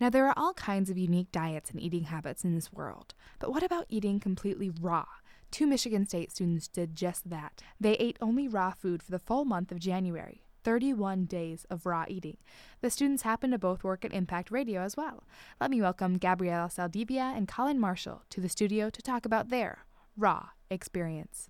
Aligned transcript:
Now, 0.00 0.10
there 0.10 0.26
are 0.26 0.34
all 0.36 0.54
kinds 0.54 0.90
of 0.90 0.98
unique 0.98 1.32
diets 1.32 1.70
and 1.70 1.80
eating 1.80 2.04
habits 2.04 2.44
in 2.44 2.54
this 2.54 2.72
world, 2.72 3.14
but 3.40 3.50
what 3.50 3.64
about 3.64 3.86
eating 3.88 4.20
completely 4.20 4.70
raw? 4.70 5.06
Two 5.50 5.66
Michigan 5.66 6.06
State 6.06 6.30
students 6.30 6.68
did 6.68 6.94
just 6.94 7.30
that. 7.30 7.62
They 7.80 7.94
ate 7.94 8.16
only 8.20 8.46
raw 8.46 8.72
food 8.72 9.02
for 9.02 9.10
the 9.10 9.18
full 9.18 9.44
month 9.44 9.72
of 9.72 9.80
January. 9.80 10.42
31 10.64 11.24
days 11.24 11.64
of 11.70 11.86
raw 11.86 12.04
eating. 12.08 12.36
The 12.82 12.90
students 12.90 13.22
happen 13.22 13.52
to 13.52 13.58
both 13.58 13.82
work 13.82 14.04
at 14.04 14.12
Impact 14.12 14.50
Radio 14.50 14.82
as 14.82 14.96
well. 14.96 15.24
Let 15.60 15.70
me 15.70 15.80
welcome 15.80 16.18
Gabrielle 16.18 16.68
Saldivia 16.68 17.34
and 17.34 17.48
Colin 17.48 17.78
Marshall 17.80 18.22
to 18.30 18.40
the 18.40 18.48
studio 18.48 18.90
to 18.90 19.00
talk 19.00 19.24
about 19.24 19.48
their 19.48 19.86
raw 20.16 20.48
experience. 20.68 21.48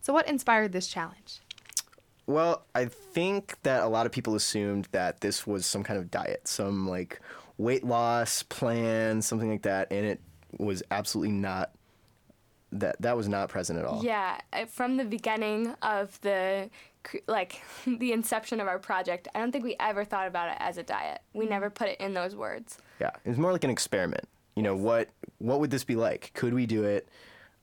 So, 0.00 0.12
what 0.12 0.26
inspired 0.26 0.72
this 0.72 0.88
challenge? 0.88 1.42
Well, 2.26 2.64
I 2.74 2.86
think 2.86 3.56
that 3.62 3.84
a 3.84 3.88
lot 3.88 4.06
of 4.06 4.10
people 4.10 4.34
assumed 4.34 4.88
that 4.90 5.20
this 5.20 5.46
was 5.46 5.64
some 5.64 5.84
kind 5.84 5.98
of 5.98 6.10
diet, 6.10 6.48
some 6.48 6.88
like 6.88 7.20
weight 7.58 7.84
loss 7.84 8.42
plan, 8.42 9.22
something 9.22 9.50
like 9.50 9.62
that, 9.62 9.90
and 9.90 10.06
it 10.06 10.20
was 10.58 10.82
absolutely 10.90 11.32
not 11.32 11.72
that 12.72 13.00
that 13.00 13.16
was 13.16 13.28
not 13.28 13.48
present 13.48 13.78
at 13.78 13.84
all. 13.84 14.02
Yeah, 14.04 14.38
from 14.68 14.96
the 14.96 15.04
beginning 15.04 15.74
of 15.82 16.20
the 16.20 16.70
like 17.26 17.62
the 17.86 18.12
inception 18.12 18.60
of 18.60 18.68
our 18.68 18.78
project, 18.78 19.28
I 19.34 19.38
don't 19.38 19.52
think 19.52 19.64
we 19.64 19.76
ever 19.80 20.04
thought 20.04 20.26
about 20.26 20.50
it 20.50 20.56
as 20.60 20.78
a 20.78 20.82
diet. 20.82 21.20
We 21.32 21.44
mm-hmm. 21.44 21.54
never 21.54 21.70
put 21.70 21.88
it 21.88 22.00
in 22.00 22.14
those 22.14 22.34
words. 22.34 22.78
Yeah, 23.00 23.10
it 23.24 23.28
was 23.28 23.38
more 23.38 23.52
like 23.52 23.64
an 23.64 23.70
experiment. 23.70 24.28
You 24.54 24.62
know, 24.62 24.74
what 24.74 25.08
what 25.38 25.60
would 25.60 25.70
this 25.70 25.84
be 25.84 25.96
like? 25.96 26.32
Could 26.34 26.54
we 26.54 26.66
do 26.66 26.84
it? 26.84 27.08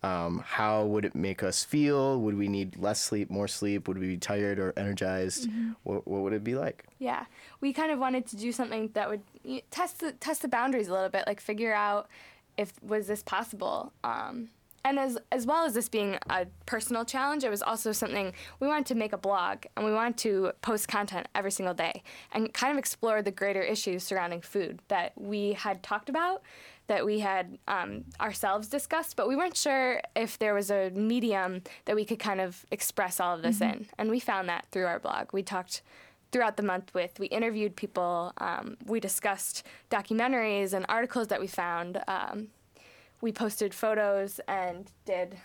Um, 0.04 0.44
how 0.46 0.86
would 0.86 1.06
it 1.06 1.16
make 1.16 1.44
us 1.44 1.64
feel? 1.64 2.20
Would 2.20 2.38
we 2.38 2.50
need 2.50 2.78
less 2.78 3.02
sleep, 3.02 3.30
more 3.30 3.48
sleep? 3.48 3.88
Would 3.88 3.98
we 3.98 4.08
be 4.08 4.18
tired 4.18 4.60
or 4.60 4.74
energized? 4.76 5.50
What, 5.84 6.06
what 6.06 6.22
would 6.24 6.34
it 6.34 6.44
be 6.44 6.56
like? 6.56 6.86
Yeah, 7.00 7.26
we 7.62 7.72
kind 7.72 7.92
of 7.92 8.00
wanted 8.00 8.26
to 8.28 8.36
do 8.36 8.52
something 8.52 8.90
that 8.94 9.10
would 9.10 9.22
test 9.72 10.00
the 10.00 10.12
test 10.12 10.42
the 10.42 10.50
boundaries 10.50 10.90
a 10.90 10.94
little 10.94 11.10
bit, 11.10 11.24
like 11.26 11.40
figure 11.40 11.74
out 11.74 12.10
if 12.58 12.74
was 12.84 13.08
this 13.08 13.24
possible. 13.24 13.94
Um, 14.04 14.50
and 14.86 15.00
as 15.00 15.18
as 15.32 15.46
well 15.46 15.66
as 15.66 15.74
this 15.74 15.88
being 15.88 16.18
a 16.30 16.46
personal 16.66 17.06
challenge, 17.06 17.44
it 17.44 17.50
was 17.50 17.62
also 17.62 17.92
something 17.92 18.34
we 18.60 18.68
wanted 18.68 18.86
to 18.88 18.96
make 18.96 19.14
a 19.14 19.18
blog 19.18 19.66
and 19.76 19.86
we 19.86 19.94
wanted 19.94 20.18
to 20.18 20.52
post 20.62 20.88
content 20.88 21.28
every 21.34 21.52
single 21.52 21.74
day 21.74 22.04
and 22.34 22.54
kind 22.54 22.72
of 22.72 22.78
explore 22.78 23.22
the 23.22 23.32
greater 23.32 23.62
issues 23.62 24.04
surrounding 24.04 24.42
food 24.42 24.82
that 24.90 25.14
we 25.16 25.54
had 25.54 25.82
talked 25.84 26.10
about, 26.10 26.42
that 26.88 27.06
we 27.06 27.20
had 27.20 27.58
um, 27.68 28.04
ourselves 28.20 28.68
discussed, 28.68 29.16
but 29.16 29.28
we 29.28 29.36
weren't 29.36 29.56
sure 29.56 30.02
if 30.16 30.38
there 30.38 30.54
was 30.54 30.70
a 30.70 30.90
medium 30.92 31.62
that 31.86 31.96
we 31.96 32.06
could 32.06 32.20
kind 32.20 32.42
of 32.42 32.66
express 32.72 33.20
all 33.20 33.36
of 33.36 33.42
this 33.42 33.62
in. 33.62 33.88
And 33.98 34.10
we 34.10 34.20
found 34.20 34.50
that 34.50 34.66
through 34.72 34.86
our 34.86 35.00
blog. 35.00 35.32
We 35.32 35.44
talked 35.44 35.82
throughout 36.34 36.58
the 36.58 36.64
month 36.64 36.94
with 36.94 37.18
we 37.20 37.28
interviewed 37.28 37.76
people 37.76 38.34
um, 38.40 38.76
we 38.86 39.00
discussed 39.00 39.64
documentaries 39.90 40.74
and 40.74 40.84
articles 40.90 41.28
that 41.28 41.40
we 41.40 41.48
found 41.48 42.02
um, 42.08 42.48
we 43.22 43.32
posted 43.32 43.72
photos 43.74 44.42
and 44.48 44.92
did 45.06 45.38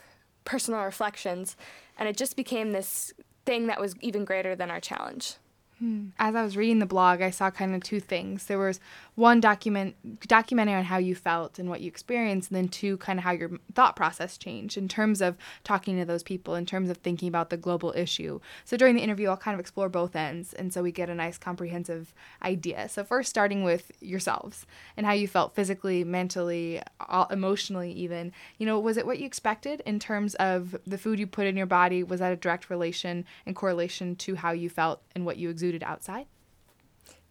personal 0.47 0.83
reflections 0.83 1.57
and 1.99 2.09
it 2.09 2.17
just 2.17 2.37
became 2.37 2.73
this 2.73 3.13
thing 3.45 3.67
that 3.67 3.79
was 3.79 3.95
even 4.01 4.25
greater 4.25 4.57
than 4.57 4.71
our 4.71 4.81
challenge 4.81 5.35
Hmm. 5.79 6.09
As 6.19 6.35
I 6.35 6.43
was 6.43 6.57
reading 6.57 6.81
the 6.81 6.87
blog, 6.87 7.23
I 7.23 7.31
saw 7.31 7.51
kind 7.51 7.73
of 7.73 7.85
two 7.85 8.01
things. 8.01 8.47
There 8.47 8.59
was 8.59 8.81
one 9.15 9.41
document 9.41 9.95
documenting 10.27 10.77
on 10.77 10.85
how 10.85 10.99
you 10.99 11.15
felt 11.15 11.59
and 11.59 11.69
what 11.69 11.81
you 11.81 11.87
experienced, 11.87 12.51
and 12.51 12.57
then 12.57 12.69
two, 12.69 12.97
kind 12.97 13.19
of 13.19 13.25
how 13.25 13.31
your 13.31 13.51
thought 13.75 13.95
process 13.95 14.37
changed 14.37 14.77
in 14.77 14.89
terms 14.89 15.21
of 15.21 15.37
talking 15.63 15.97
to 15.97 16.05
those 16.05 16.25
people, 16.25 16.57
in 16.57 16.67
terms 16.67 16.91
of 16.91 16.97
thinking 16.97 17.29
about 17.29 17.51
the 17.51 17.57
global 17.57 17.93
issue. 17.97 18.41
So 18.65 18.77
during 18.77 18.97
the 18.97 19.03
interview, 19.03 19.29
I'll 19.29 19.37
kind 19.37 19.55
of 19.55 19.61
explore 19.61 19.89
both 19.89 20.17
ends, 20.17 20.53
and 20.53 20.73
so 20.73 20.83
we 20.83 20.91
get 20.91 21.11
a 21.11 21.15
nice 21.15 21.39
comprehensive 21.39 22.13
idea. 22.43 22.89
So 22.89 23.05
first, 23.05 23.31
starting 23.31 23.63
with 23.63 23.93
yourselves 24.01 24.67
and 24.97 25.07
how 25.07 25.13
you 25.13 25.29
felt 25.29 25.55
physically, 25.55 26.03
mentally, 26.03 26.83
emotionally, 27.31 27.93
even. 27.93 28.33
You 28.59 28.67
know, 28.67 28.81
was 28.81 28.97
it 28.97 29.07
what 29.07 29.21
you 29.21 29.27
expected 29.27 29.81
in 29.87 30.01
terms 30.01 30.35
of 30.37 30.77
the 30.87 30.99
food 30.99 31.21
you 31.21 31.29
put 31.29 31.47
in 31.47 31.57
your 31.57 31.67
body? 31.67 32.03
Was 32.03 32.19
that 32.19 32.33
a 32.33 32.37
direct 32.37 32.69
relation 32.69 33.25
and 33.47 33.55
correlation 33.55 34.17
to 34.17 34.35
how 34.35 34.51
you 34.51 34.69
felt 34.69 35.03
and 35.15 35.25
what 35.25 35.37
you 35.37 35.51
exuded 35.51 35.68
outside? 35.83 36.27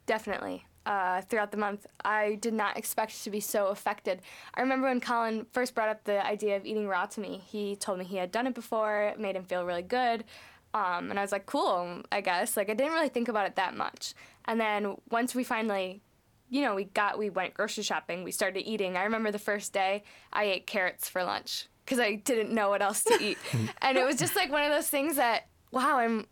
Definitely. 0.06 0.66
Uh, 0.86 1.22
throughout 1.22 1.52
the 1.52 1.58
month, 1.58 1.86
I 2.06 2.36
did 2.36 2.54
not 2.54 2.78
expect 2.78 3.24
to 3.26 3.30
be 3.30 3.42
so 3.42 3.68
affected. 3.68 4.22
I 4.54 4.62
remember 4.62 4.88
when 4.88 5.02
Colin 5.02 5.46
first 5.52 5.76
brought 5.76 5.90
up 5.90 6.06
the 6.06 6.26
idea 6.26 6.56
of 6.56 6.66
eating 6.66 6.88
raw 6.88 7.06
to 7.08 7.20
me. 7.20 7.42
He 7.46 7.76
told 7.76 8.00
me 8.00 8.06
he 8.06 8.16
had 8.16 8.32
done 8.32 8.48
it 8.48 8.56
before, 8.56 9.04
it 9.04 9.20
made 9.20 9.36
him 9.36 9.44
feel 9.44 9.66
really 9.66 9.82
good. 9.82 10.24
Um, 10.74 11.10
and 11.10 11.20
I 11.20 11.22
was 11.22 11.32
like, 11.34 11.46
cool, 11.46 12.04
I 12.12 12.22
guess. 12.22 12.56
Like, 12.56 12.70
I 12.70 12.74
didn't 12.74 12.94
really 12.94 13.10
think 13.10 13.28
about 13.28 13.48
it 13.48 13.56
that 13.56 13.76
much. 13.76 14.14
And 14.46 14.62
then 14.62 14.96
once 15.10 15.36
we 15.36 15.44
finally, 15.44 16.02
you 16.50 16.62
know, 16.62 16.76
we 16.76 16.86
got, 16.86 17.18
we 17.18 17.30
went 17.30 17.54
grocery 17.54 17.84
shopping, 17.84 18.24
we 18.24 18.32
started 18.32 18.62
eating. 18.62 18.96
I 18.96 19.04
remember 19.04 19.32
the 19.32 19.40
first 19.40 19.74
day 19.74 20.04
I 20.32 20.46
ate 20.46 20.68
carrots 20.68 21.10
for 21.10 21.24
lunch 21.24 21.68
because 21.84 22.00
I 22.00 22.16
didn't 22.16 22.54
know 22.54 22.70
what 22.70 22.82
else 22.82 23.04
to 23.06 23.18
eat. 23.22 23.38
and 23.82 23.98
it 23.98 24.06
was 24.06 24.18
just 24.18 24.36
like 24.36 24.52
one 24.52 24.64
of 24.64 24.72
those 24.72 24.88
things 24.88 25.16
that, 25.18 25.48
wow, 25.72 26.00
I'm, 26.00 26.28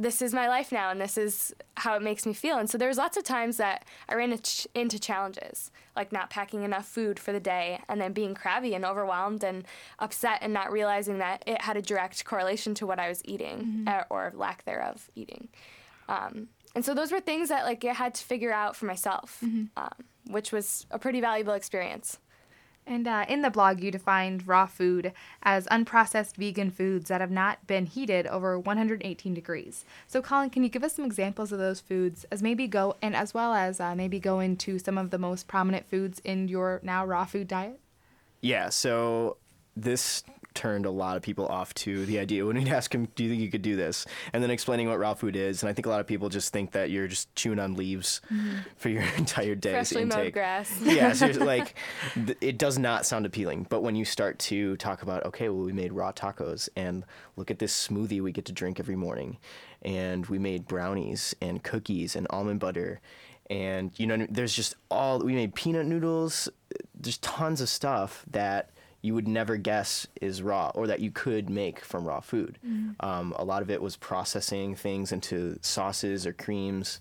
this 0.00 0.22
is 0.22 0.32
my 0.32 0.48
life 0.48 0.72
now 0.72 0.90
and 0.90 1.00
this 1.00 1.18
is 1.18 1.54
how 1.76 1.94
it 1.94 2.02
makes 2.02 2.24
me 2.24 2.32
feel. 2.32 2.56
And 2.58 2.68
so 2.70 2.78
there 2.78 2.88
was 2.88 2.96
lots 2.96 3.16
of 3.16 3.24
times 3.24 3.58
that 3.58 3.84
i 4.08 4.14
ran 4.14 4.32
into 4.74 4.98
challenges 4.98 5.70
like 5.94 6.10
not 6.12 6.30
packing 6.30 6.62
enough 6.62 6.86
food 6.86 7.18
for 7.18 7.32
the 7.32 7.40
day 7.40 7.80
and 7.88 8.00
then 8.00 8.12
being 8.12 8.34
crabby 8.34 8.74
and 8.74 8.84
overwhelmed 8.84 9.44
and 9.44 9.64
upset 9.98 10.38
and 10.40 10.52
not 10.52 10.72
realizing 10.72 11.18
that 11.18 11.42
it 11.46 11.60
had 11.62 11.76
a 11.76 11.82
direct 11.82 12.24
correlation 12.24 12.74
to 12.74 12.86
what 12.86 12.98
i 12.98 13.08
was 13.08 13.20
eating 13.24 13.84
uh, 13.86 14.04
or 14.10 14.32
lack 14.34 14.64
thereof 14.64 15.10
eating. 15.14 15.48
Um, 16.08 16.48
and 16.74 16.84
so 16.84 16.94
those 16.94 17.12
were 17.12 17.20
things 17.20 17.48
that 17.50 17.64
like 17.64 17.84
i 17.84 17.92
had 17.92 18.14
to 18.14 18.24
figure 18.24 18.52
out 18.52 18.76
for 18.76 18.86
myself 18.86 19.38
um, 19.76 19.90
which 20.28 20.50
was 20.52 20.86
a 20.90 20.98
pretty 20.98 21.20
valuable 21.20 21.52
experience 21.54 22.18
And 22.90 23.06
uh, 23.06 23.24
in 23.28 23.42
the 23.42 23.50
blog, 23.50 23.80
you 23.80 23.92
defined 23.92 24.48
raw 24.48 24.66
food 24.66 25.12
as 25.44 25.68
unprocessed 25.68 26.34
vegan 26.34 26.72
foods 26.72 27.08
that 27.08 27.20
have 27.20 27.30
not 27.30 27.64
been 27.68 27.86
heated 27.86 28.26
over 28.26 28.58
118 28.58 29.32
degrees. 29.32 29.84
So, 30.08 30.20
Colin, 30.20 30.50
can 30.50 30.64
you 30.64 30.68
give 30.68 30.82
us 30.82 30.96
some 30.96 31.04
examples 31.04 31.52
of 31.52 31.60
those 31.60 31.78
foods, 31.78 32.26
as 32.32 32.42
maybe 32.42 32.66
go 32.66 32.96
and 33.00 33.14
as 33.14 33.32
well 33.32 33.54
as 33.54 33.78
uh, 33.78 33.94
maybe 33.94 34.18
go 34.18 34.40
into 34.40 34.80
some 34.80 34.98
of 34.98 35.10
the 35.10 35.18
most 35.18 35.46
prominent 35.46 35.88
foods 35.88 36.20
in 36.24 36.48
your 36.48 36.80
now 36.82 37.06
raw 37.06 37.24
food 37.24 37.46
diet? 37.46 37.78
Yeah, 38.40 38.70
so 38.70 39.36
this 39.76 40.24
turned 40.60 40.84
a 40.84 40.90
lot 40.90 41.16
of 41.16 41.22
people 41.22 41.46
off 41.46 41.72
to 41.72 42.04
the 42.04 42.18
idea 42.18 42.44
when 42.44 42.54
we'd 42.54 42.68
ask 42.68 42.94
him, 42.94 43.08
"Do 43.14 43.24
you 43.24 43.30
think 43.30 43.40
you 43.40 43.50
could 43.50 43.62
do 43.62 43.76
this?" 43.76 44.04
and 44.34 44.42
then 44.42 44.50
explaining 44.50 44.88
what 44.90 44.98
raw 44.98 45.14
food 45.14 45.34
is. 45.34 45.62
And 45.62 45.70
I 45.70 45.72
think 45.72 45.86
a 45.86 45.88
lot 45.88 46.00
of 46.00 46.06
people 46.06 46.28
just 46.28 46.52
think 46.52 46.72
that 46.72 46.90
you're 46.90 47.08
just 47.08 47.34
chewing 47.34 47.58
on 47.58 47.76
leaves 47.76 48.20
mm-hmm. 48.30 48.58
for 48.76 48.90
your 48.90 49.02
entire 49.16 49.54
day's 49.54 49.72
freshly 49.72 50.04
mowed 50.04 50.18
intake. 50.18 50.34
grass 50.34 50.78
yeah, 50.82 51.14
seriously, 51.14 51.46
like 51.46 51.74
th- 52.14 52.36
it 52.42 52.58
does 52.58 52.78
not 52.78 53.06
sound 53.06 53.24
appealing. 53.24 53.66
But 53.70 53.82
when 53.82 53.96
you 53.96 54.04
start 54.04 54.38
to 54.50 54.76
talk 54.76 55.00
about, 55.00 55.24
okay, 55.24 55.48
well, 55.48 55.64
we 55.64 55.72
made 55.72 55.94
raw 55.94 56.12
tacos, 56.12 56.68
and 56.76 57.06
look 57.36 57.50
at 57.50 57.58
this 57.58 57.88
smoothie 57.88 58.20
we 58.20 58.30
get 58.30 58.44
to 58.44 58.52
drink 58.52 58.78
every 58.78 58.96
morning, 58.96 59.38
and 59.80 60.26
we 60.26 60.38
made 60.38 60.68
brownies 60.68 61.34
and 61.40 61.62
cookies 61.62 62.14
and 62.14 62.26
almond 62.28 62.60
butter, 62.60 63.00
and 63.48 63.98
you 63.98 64.06
know, 64.06 64.26
there's 64.28 64.54
just 64.54 64.74
all 64.90 65.20
we 65.20 65.32
made 65.32 65.54
peanut 65.54 65.86
noodles. 65.86 66.50
There's 66.94 67.16
tons 67.18 67.62
of 67.62 67.70
stuff 67.70 68.26
that 68.30 68.68
you 69.02 69.14
would 69.14 69.26
never 69.26 69.56
guess 69.56 70.06
is 70.20 70.42
raw 70.42 70.70
or 70.74 70.86
that 70.86 71.00
you 71.00 71.10
could 71.10 71.48
make 71.48 71.80
from 71.84 72.04
raw 72.04 72.20
food. 72.20 72.58
Um, 73.00 73.32
a 73.36 73.44
lot 73.44 73.62
of 73.62 73.70
it 73.70 73.80
was 73.80 73.96
processing 73.96 74.74
things 74.74 75.12
into 75.12 75.58
sauces 75.62 76.26
or 76.26 76.32
creams. 76.32 77.00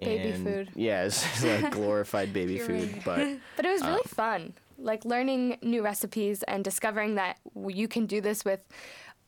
Baby 0.00 0.30
and- 0.30 0.44
food. 0.44 0.70
Yeah, 0.74 1.04
it's 1.04 1.44
like 1.44 1.70
glorified 1.80 2.32
baby 2.32 2.58
food, 2.58 3.02
but 3.04 3.18
But 3.56 3.66
it 3.66 3.70
was 3.70 3.82
really 3.82 4.02
fun. 4.06 4.54
Like 4.78 5.04
learning 5.04 5.58
new 5.62 5.82
recipes 5.82 6.42
and 6.44 6.62
discovering 6.62 7.16
that 7.16 7.38
you 7.68 7.88
can 7.88 8.06
do 8.06 8.20
this 8.20 8.44
with 8.44 8.60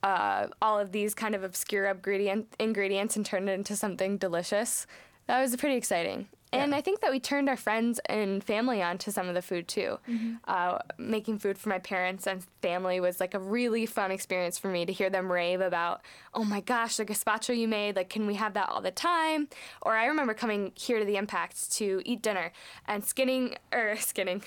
uh, 0.03 0.47
all 0.62 0.78
of 0.78 0.92
these 0.92 1.15
kind 1.15 1.34
of 1.34 1.42
obscure 1.44 1.87
ingredient, 1.87 2.54
ingredients 2.59 3.16
and 3.16 3.27
turn 3.27 3.48
it 3.48 3.53
into 3.53 3.77
something 3.77 4.16
delicious. 4.16 4.87
That 5.27 5.41
was 5.41 5.54
pretty 5.56 5.77
exciting. 5.77 6.28
And 6.53 6.75
I 6.75 6.81
think 6.81 7.00
that 7.00 7.11
we 7.12 7.21
turned 7.21 7.49
our 7.49 7.56
friends 7.56 8.00
and 8.06 8.43
family 8.43 8.83
on 8.83 8.99
to 8.99 9.12
some 9.12 9.28
of 9.28 9.34
the 9.34 9.42
food 9.42 9.69
too. 9.69 9.98
Uh, 10.47 10.78
making 10.98 11.39
food 11.39 11.59
for 11.59 11.69
my 11.69 11.78
parents 11.78 12.27
and 12.27 12.45
family 12.60 12.98
was 13.01 13.21
like 13.21 13.34
a 13.34 13.39
really 13.39 13.86
fun 13.86 14.10
experience 14.10 14.59
for 14.59 14.69
me 14.69 14.84
to 14.84 14.92
hear 14.92 15.10
them 15.10 15.30
rave 15.30 15.60
about, 15.60 16.01
oh 16.34 16.45
my 16.45 16.60
gosh, 16.60 16.97
the 16.97 17.04
gazpacho 17.04 17.57
you 17.57 17.69
made, 17.69 17.95
like, 17.97 18.09
can 18.09 18.27
we 18.27 18.34
have 18.34 18.54
that 18.54 18.69
all 18.69 18.80
the 18.80 18.91
time? 18.91 19.48
Or 19.83 19.95
I 19.95 20.07
remember 20.07 20.34
coming 20.34 20.72
here 20.75 20.98
to 20.98 21.04
the 21.04 21.16
Impact 21.16 21.71
to 21.72 22.03
eat 22.04 22.22
dinner 22.22 22.53
and 22.86 23.04
skinning, 23.04 23.54
or 23.72 23.97
skinning, 23.98 24.42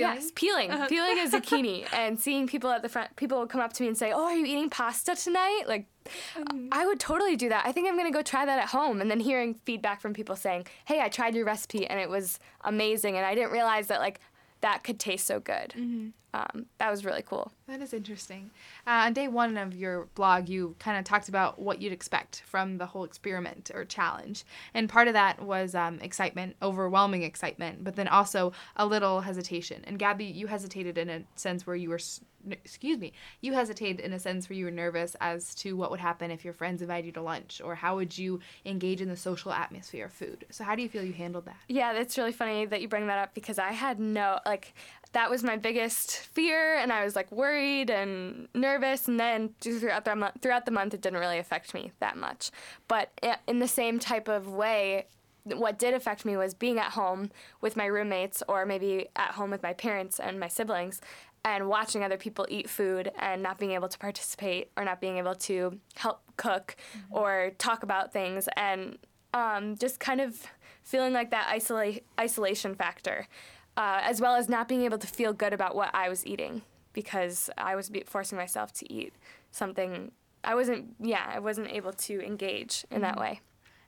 Yes, 0.00 0.32
peeling, 0.34 0.70
uh-huh. 0.70 0.88
peeling 0.88 1.18
a 1.18 1.22
zucchini, 1.30 1.86
and 1.92 2.18
seeing 2.18 2.46
people 2.46 2.70
at 2.70 2.82
the 2.82 2.88
front. 2.88 3.14
People 3.16 3.40
would 3.40 3.48
come 3.48 3.60
up 3.60 3.72
to 3.74 3.82
me 3.82 3.88
and 3.88 3.96
say, 3.96 4.12
"Oh, 4.12 4.24
are 4.24 4.34
you 4.34 4.44
eating 4.44 4.70
pasta 4.70 5.14
tonight?" 5.14 5.64
Like, 5.66 5.86
mm. 6.36 6.68
I 6.72 6.86
would 6.86 7.00
totally 7.00 7.36
do 7.36 7.48
that. 7.48 7.66
I 7.66 7.72
think 7.72 7.88
I'm 7.88 7.96
gonna 7.96 8.10
go 8.10 8.22
try 8.22 8.44
that 8.44 8.58
at 8.58 8.68
home. 8.68 9.00
And 9.00 9.10
then 9.10 9.20
hearing 9.20 9.54
feedback 9.64 10.00
from 10.00 10.14
people 10.14 10.36
saying, 10.36 10.66
"Hey, 10.84 11.00
I 11.00 11.08
tried 11.08 11.34
your 11.34 11.44
recipe 11.44 11.86
and 11.86 12.00
it 12.00 12.08
was 12.08 12.38
amazing," 12.62 13.16
and 13.16 13.26
I 13.26 13.34
didn't 13.34 13.52
realize 13.52 13.88
that 13.88 14.00
like 14.00 14.20
that 14.60 14.84
could 14.84 14.98
taste 14.98 15.26
so 15.26 15.40
good. 15.40 15.74
Mm-hmm. 15.76 16.08
Um, 16.34 16.66
that 16.78 16.90
was 16.90 17.04
really 17.04 17.22
cool. 17.22 17.52
That 17.66 17.82
is 17.82 17.92
interesting. 17.92 18.50
Uh, 18.86 19.04
on 19.06 19.12
day 19.12 19.28
one 19.28 19.56
of 19.56 19.74
your 19.74 20.08
blog, 20.14 20.48
you 20.48 20.76
kind 20.78 20.98
of 20.98 21.04
talked 21.04 21.28
about 21.28 21.58
what 21.58 21.82
you'd 21.82 21.92
expect 21.92 22.42
from 22.46 22.78
the 22.78 22.86
whole 22.86 23.04
experiment 23.04 23.70
or 23.74 23.84
challenge. 23.84 24.44
And 24.72 24.88
part 24.88 25.08
of 25.08 25.14
that 25.14 25.42
was 25.42 25.74
um, 25.74 25.98
excitement, 26.00 26.56
overwhelming 26.62 27.22
excitement, 27.22 27.84
but 27.84 27.96
then 27.96 28.08
also 28.08 28.52
a 28.76 28.86
little 28.86 29.20
hesitation. 29.20 29.82
And 29.86 29.98
Gabby, 29.98 30.24
you 30.24 30.46
hesitated 30.46 30.96
in 30.96 31.10
a 31.10 31.24
sense 31.36 31.66
where 31.66 31.76
you 31.76 31.90
were 31.90 32.00
excuse 32.50 32.98
me, 32.98 33.12
you 33.40 33.52
hesitated 33.52 34.00
in 34.00 34.12
a 34.12 34.18
sense 34.18 34.48
where 34.48 34.56
you 34.56 34.64
were 34.64 34.70
nervous 34.70 35.16
as 35.20 35.54
to 35.54 35.76
what 35.76 35.90
would 35.90 36.00
happen 36.00 36.30
if 36.30 36.44
your 36.44 36.54
friends 36.54 36.82
invited 36.82 37.06
you 37.06 37.12
to 37.12 37.22
lunch 37.22 37.60
or 37.64 37.74
how 37.74 37.96
would 37.96 38.16
you 38.16 38.40
engage 38.64 39.00
in 39.00 39.08
the 39.08 39.16
social 39.16 39.52
atmosphere 39.52 40.06
of 40.06 40.12
food. 40.12 40.44
So 40.50 40.64
how 40.64 40.74
do 40.74 40.82
you 40.82 40.88
feel 40.88 41.04
you 41.04 41.12
handled 41.12 41.46
that? 41.46 41.56
Yeah, 41.68 41.92
it's 41.92 42.18
really 42.18 42.32
funny 42.32 42.66
that 42.66 42.80
you 42.80 42.88
bring 42.88 43.06
that 43.06 43.18
up 43.18 43.34
because 43.34 43.58
I 43.58 43.72
had 43.72 44.00
no 44.00 44.40
like 44.44 44.74
that 45.12 45.30
was 45.30 45.42
my 45.42 45.56
biggest 45.56 46.16
fear 46.16 46.76
and 46.76 46.92
I 46.92 47.04
was 47.04 47.14
like 47.14 47.30
worried 47.30 47.90
and 47.90 48.48
nervous 48.54 49.08
and 49.08 49.20
then 49.20 49.54
throughout 49.60 50.04
the 50.04 50.16
month 50.16 50.40
throughout 50.40 50.64
the 50.64 50.70
month 50.70 50.94
it 50.94 51.00
didn't 51.00 51.20
really 51.20 51.38
affect 51.38 51.74
me 51.74 51.92
that 52.00 52.16
much. 52.16 52.50
But 52.88 53.10
in 53.46 53.58
the 53.58 53.68
same 53.68 53.98
type 53.98 54.28
of 54.28 54.48
way 54.48 55.06
what 55.44 55.78
did 55.78 55.92
affect 55.92 56.24
me 56.24 56.36
was 56.36 56.54
being 56.54 56.78
at 56.78 56.92
home 56.92 57.30
with 57.60 57.76
my 57.76 57.86
roommates 57.86 58.42
or 58.48 58.64
maybe 58.64 59.08
at 59.16 59.32
home 59.32 59.50
with 59.50 59.62
my 59.62 59.72
parents 59.72 60.20
and 60.20 60.38
my 60.38 60.48
siblings 60.48 61.00
and 61.44 61.68
watching 61.68 62.04
other 62.04 62.16
people 62.16 62.46
eat 62.48 62.70
food 62.70 63.10
and 63.18 63.42
not 63.42 63.58
being 63.58 63.72
able 63.72 63.88
to 63.88 63.98
participate 63.98 64.70
or 64.76 64.84
not 64.84 65.00
being 65.00 65.18
able 65.18 65.34
to 65.34 65.78
help 65.96 66.20
cook 66.36 66.76
mm-hmm. 66.96 67.14
or 67.14 67.50
talk 67.58 67.82
about 67.82 68.12
things 68.12 68.48
and 68.56 68.98
um, 69.34 69.76
just 69.76 69.98
kind 69.98 70.20
of 70.20 70.46
feeling 70.82 71.12
like 71.12 71.30
that 71.30 71.48
isola- 71.48 72.00
isolation 72.20 72.74
factor, 72.74 73.26
uh, 73.76 74.00
as 74.02 74.20
well 74.20 74.34
as 74.34 74.48
not 74.48 74.68
being 74.68 74.82
able 74.82 74.98
to 74.98 75.06
feel 75.06 75.32
good 75.32 75.52
about 75.52 75.74
what 75.74 75.90
I 75.94 76.08
was 76.08 76.26
eating 76.26 76.62
because 76.92 77.48
I 77.56 77.74
was 77.74 77.90
forcing 78.06 78.36
myself 78.36 78.72
to 78.74 78.92
eat 78.92 79.14
something 79.50 80.12
I 80.44 80.54
wasn't, 80.54 80.96
yeah, 81.00 81.24
I 81.26 81.38
wasn't 81.38 81.70
able 81.70 81.92
to 81.92 82.20
engage 82.24 82.84
in 82.90 82.96
mm-hmm. 82.96 83.02
that 83.02 83.18
way. 83.18 83.40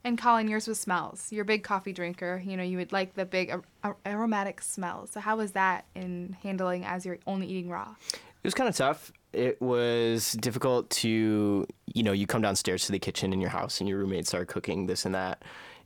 And 0.05 0.19
Colin, 0.19 0.49
yours 0.49 0.69
was 0.69 0.79
smells. 0.79 1.33
You're 1.33 1.43
a 1.43 1.47
big 1.47 1.63
coffee 1.63 1.93
drinker. 1.93 2.43
You 2.45 2.57
know, 2.59 2.63
you 2.63 2.77
would 2.77 2.93
like 2.93 3.15
the 3.15 3.25
big 3.25 3.51
ar- 3.83 3.97
aromatic 4.05 4.61
smells. 4.61 5.11
So 5.11 5.21
how 5.21 5.39
was 5.39 5.53
that 5.53 5.87
in 5.95 6.37
handling 6.43 6.85
as 6.85 7.07
you're 7.07 7.19
only 7.27 7.47
eating 7.47 7.71
raw? 7.71 7.95
It 8.13 8.47
was 8.47 8.53
kind 8.53 8.69
of 8.69 8.77
tough. 8.77 9.11
It 9.33 9.61
was 9.63 10.33
difficult 10.33 10.91
to, 10.91 11.67
you 11.93 12.03
know, 12.03 12.13
you 12.13 12.27
come 12.27 12.43
downstairs 12.43 12.85
to 12.87 12.93
the 12.93 12.99
kitchen 12.99 13.33
in 13.33 13.41
your 13.41 13.51
house 13.51 13.81
and 13.81 13.89
your 13.89 13.99
roommates 13.99 14.35
are 14.35 14.45
cooking 14.45 14.87
this 14.87 15.07
and 15.07 15.15
that. 15.15 15.43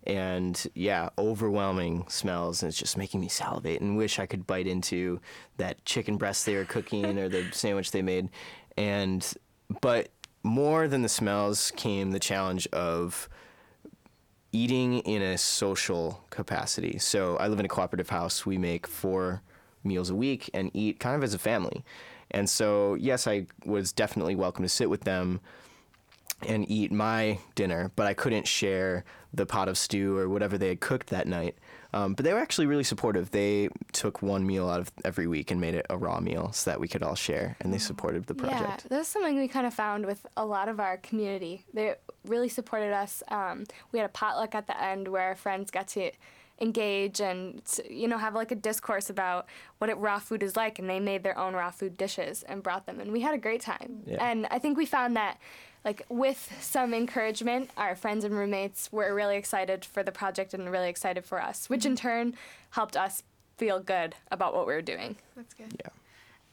And 0.08 0.66
yeah, 0.74 1.10
overwhelming 1.18 2.06
smells. 2.08 2.62
And 2.62 2.68
it's 2.68 2.78
just 2.78 2.96
making 2.96 3.20
me 3.20 3.28
salivate 3.28 3.80
and 3.80 3.96
wish 3.96 4.18
I 4.18 4.26
could 4.26 4.46
bite 4.46 4.66
into 4.66 5.20
that 5.58 5.84
chicken 5.84 6.16
breast 6.16 6.46
they 6.46 6.56
were 6.56 6.64
cooking 6.64 7.18
or 7.18 7.28
the 7.28 7.46
sandwich 7.52 7.90
they 7.90 8.02
made. 8.02 8.30
And, 8.76 9.26
but 9.80 10.08
more 10.42 10.88
than 10.88 11.02
the 11.02 11.08
smells 11.08 11.70
came 11.72 12.12
the 12.12 12.20
challenge 12.20 12.66
of, 12.68 13.28
eating 14.52 15.00
in 15.00 15.22
a 15.22 15.36
social 15.36 16.24
capacity. 16.30 16.98
So 16.98 17.36
I 17.36 17.48
live 17.48 17.60
in 17.60 17.66
a 17.66 17.68
cooperative 17.68 18.08
house. 18.08 18.46
We 18.46 18.58
make 18.58 18.86
four 18.86 19.42
meals 19.84 20.10
a 20.10 20.14
week 20.14 20.50
and 20.54 20.70
eat 20.74 21.00
kind 21.00 21.16
of 21.16 21.22
as 21.22 21.34
a 21.34 21.38
family. 21.38 21.84
And 22.30 22.48
so, 22.48 22.94
yes, 22.94 23.26
I 23.26 23.46
was 23.64 23.92
definitely 23.92 24.36
welcome 24.36 24.64
to 24.64 24.68
sit 24.68 24.90
with 24.90 25.02
them 25.02 25.40
and 26.46 26.70
eat 26.70 26.92
my 26.92 27.38
dinner, 27.54 27.90
but 27.96 28.06
I 28.06 28.14
couldn't 28.14 28.46
share 28.46 29.04
the 29.34 29.44
pot 29.44 29.68
of 29.68 29.76
stew 29.76 30.16
or 30.16 30.28
whatever 30.28 30.56
they 30.56 30.68
had 30.68 30.80
cooked 30.80 31.08
that 31.10 31.26
night. 31.26 31.56
Um, 31.92 32.14
but 32.14 32.24
they 32.24 32.32
were 32.32 32.38
actually 32.38 32.66
really 32.66 32.84
supportive. 32.84 33.30
They 33.30 33.68
took 33.92 34.22
one 34.22 34.46
meal 34.46 34.68
out 34.68 34.80
of 34.80 34.90
every 35.04 35.26
week 35.26 35.50
and 35.50 35.60
made 35.60 35.74
it 35.74 35.86
a 35.90 35.96
raw 35.96 36.20
meal 36.20 36.52
so 36.52 36.70
that 36.70 36.80
we 36.80 36.86
could 36.86 37.02
all 37.02 37.14
share, 37.14 37.56
and 37.60 37.72
they 37.72 37.78
supported 37.78 38.26
the 38.26 38.34
project. 38.34 38.84
Yeah, 38.84 38.98
that's 38.98 39.08
something 39.08 39.36
we 39.36 39.48
kind 39.48 39.66
of 39.66 39.74
found 39.74 40.06
with 40.06 40.26
a 40.36 40.44
lot 40.44 40.68
of 40.68 40.80
our 40.80 40.98
community. 40.98 41.64
They 41.72 41.94
really 42.26 42.48
supported 42.48 42.92
us. 42.92 43.22
Um, 43.28 43.64
we 43.90 43.98
had 43.98 44.06
a 44.06 44.12
potluck 44.12 44.54
at 44.54 44.66
the 44.66 44.80
end 44.80 45.08
where 45.08 45.28
our 45.28 45.36
friends 45.36 45.70
got 45.70 45.88
to 45.88 46.10
engage 46.60 47.20
and 47.20 47.62
you 47.88 48.08
know 48.08 48.18
have 48.18 48.34
like 48.34 48.50
a 48.50 48.56
discourse 48.56 49.10
about 49.10 49.46
what 49.78 49.88
it, 49.88 49.96
raw 49.98 50.18
food 50.18 50.42
is 50.42 50.56
like 50.56 50.78
and 50.78 50.90
they 50.90 50.98
made 50.98 51.22
their 51.22 51.38
own 51.38 51.54
raw 51.54 51.70
food 51.70 51.96
dishes 51.96 52.42
and 52.48 52.62
brought 52.64 52.84
them 52.86 52.98
and 52.98 53.12
we 53.12 53.20
had 53.20 53.32
a 53.32 53.38
great 53.38 53.60
time 53.60 54.02
yeah. 54.04 54.16
and 54.28 54.44
i 54.50 54.58
think 54.58 54.76
we 54.76 54.84
found 54.84 55.14
that 55.14 55.38
like 55.84 56.04
with 56.08 56.54
some 56.60 56.92
encouragement, 56.92 57.70
our 57.76 57.94
friends 57.94 58.24
and 58.24 58.36
roommates 58.36 58.90
were 58.92 59.14
really 59.14 59.36
excited 59.36 59.84
for 59.84 60.02
the 60.02 60.12
project 60.12 60.54
and 60.54 60.70
really 60.70 60.88
excited 60.88 61.24
for 61.24 61.40
us, 61.40 61.68
which 61.70 61.86
in 61.86 61.92
mm-hmm. 61.92 62.06
turn 62.08 62.34
helped 62.70 62.96
us 62.96 63.22
feel 63.56 63.80
good 63.80 64.14
about 64.30 64.54
what 64.54 64.66
we 64.66 64.72
were 64.72 64.82
doing. 64.82 65.16
That's 65.36 65.54
good. 65.54 65.74
Yeah. 65.84 65.90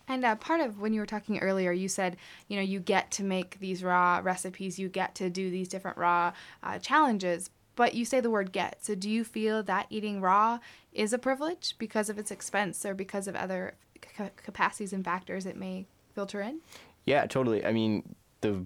And 0.07 0.24
uh, 0.24 0.36
part 0.36 0.62
of 0.62 0.80
when 0.80 0.94
you 0.94 1.00
were 1.00 1.06
talking 1.07 1.39
earlier, 1.39 1.72
you 1.72 1.88
said, 1.88 2.18
you 2.48 2.56
know, 2.56 2.62
you 2.62 2.80
get 2.80 3.10
to 3.12 3.24
make 3.24 3.60
these 3.60 3.83
raw 3.83 4.22
recipes, 4.24 4.77
you 4.77 4.88
get 4.88 5.16
to 5.16 5.30
do 5.30 5.50
these 5.50 5.68
different 5.68 5.98
raw 5.98 6.33
uh, 6.62 6.78
challenges, 6.78 7.50
but 7.75 7.95
you 7.95 8.06
say 8.06 8.19
the 8.19 8.30
word 8.30 8.51
get. 8.51 8.86
So 8.86 8.94
do 8.94 9.10
you 9.10 9.24
feel 9.24 9.63
that 9.63 9.88
eating 9.89 10.21
raw 10.21 10.60
is 10.94 11.12
a 11.12 11.18
privilege 11.18 11.75
because 11.80 12.10
of 12.10 12.19
its 12.19 12.31
expense 12.31 12.86
or 12.86 12.94
because 12.94 13.28
of 13.28 13.36
other 13.36 13.74
c- 14.18 14.30
capacities 14.38 14.94
and 14.94 15.04
factors 15.04 15.45
it 15.45 15.57
may 15.57 15.88
filter 16.13 16.39
in? 16.39 16.60
Yeah, 17.06 17.25
totally. 17.25 17.66
I 17.66 17.71
mean, 17.71 18.16
the 18.42 18.66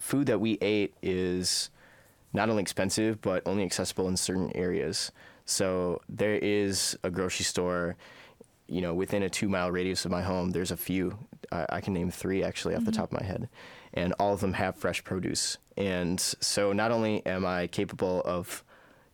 food 0.00 0.26
that 0.26 0.40
we 0.40 0.58
ate 0.60 0.94
is 1.02 1.70
not 2.32 2.48
only 2.48 2.62
expensive 2.62 3.20
but 3.20 3.42
only 3.46 3.64
accessible 3.64 4.08
in 4.08 4.16
certain 4.16 4.54
areas. 4.56 5.12
So 5.44 6.00
there 6.08 6.36
is 6.36 6.96
a 7.02 7.10
grocery 7.10 7.44
store, 7.44 7.96
you 8.68 8.80
know, 8.80 8.94
within 8.94 9.22
a 9.22 9.28
two 9.28 9.48
mile 9.48 9.70
radius 9.70 10.04
of 10.04 10.10
my 10.10 10.22
home. 10.22 10.50
There's 10.50 10.70
a 10.70 10.76
few. 10.76 11.18
I, 11.50 11.66
I 11.70 11.80
can 11.80 11.92
name 11.92 12.10
three 12.10 12.42
actually 12.42 12.74
off 12.74 12.82
mm-hmm. 12.82 12.90
the 12.90 12.96
top 12.96 13.12
of 13.12 13.20
my 13.20 13.26
head, 13.26 13.48
and 13.92 14.12
all 14.18 14.32
of 14.32 14.40
them 14.40 14.52
have 14.54 14.76
fresh 14.76 15.02
produce. 15.02 15.58
And 15.76 16.20
so 16.20 16.72
not 16.72 16.92
only 16.92 17.24
am 17.26 17.44
I 17.44 17.66
capable 17.66 18.22
of 18.24 18.62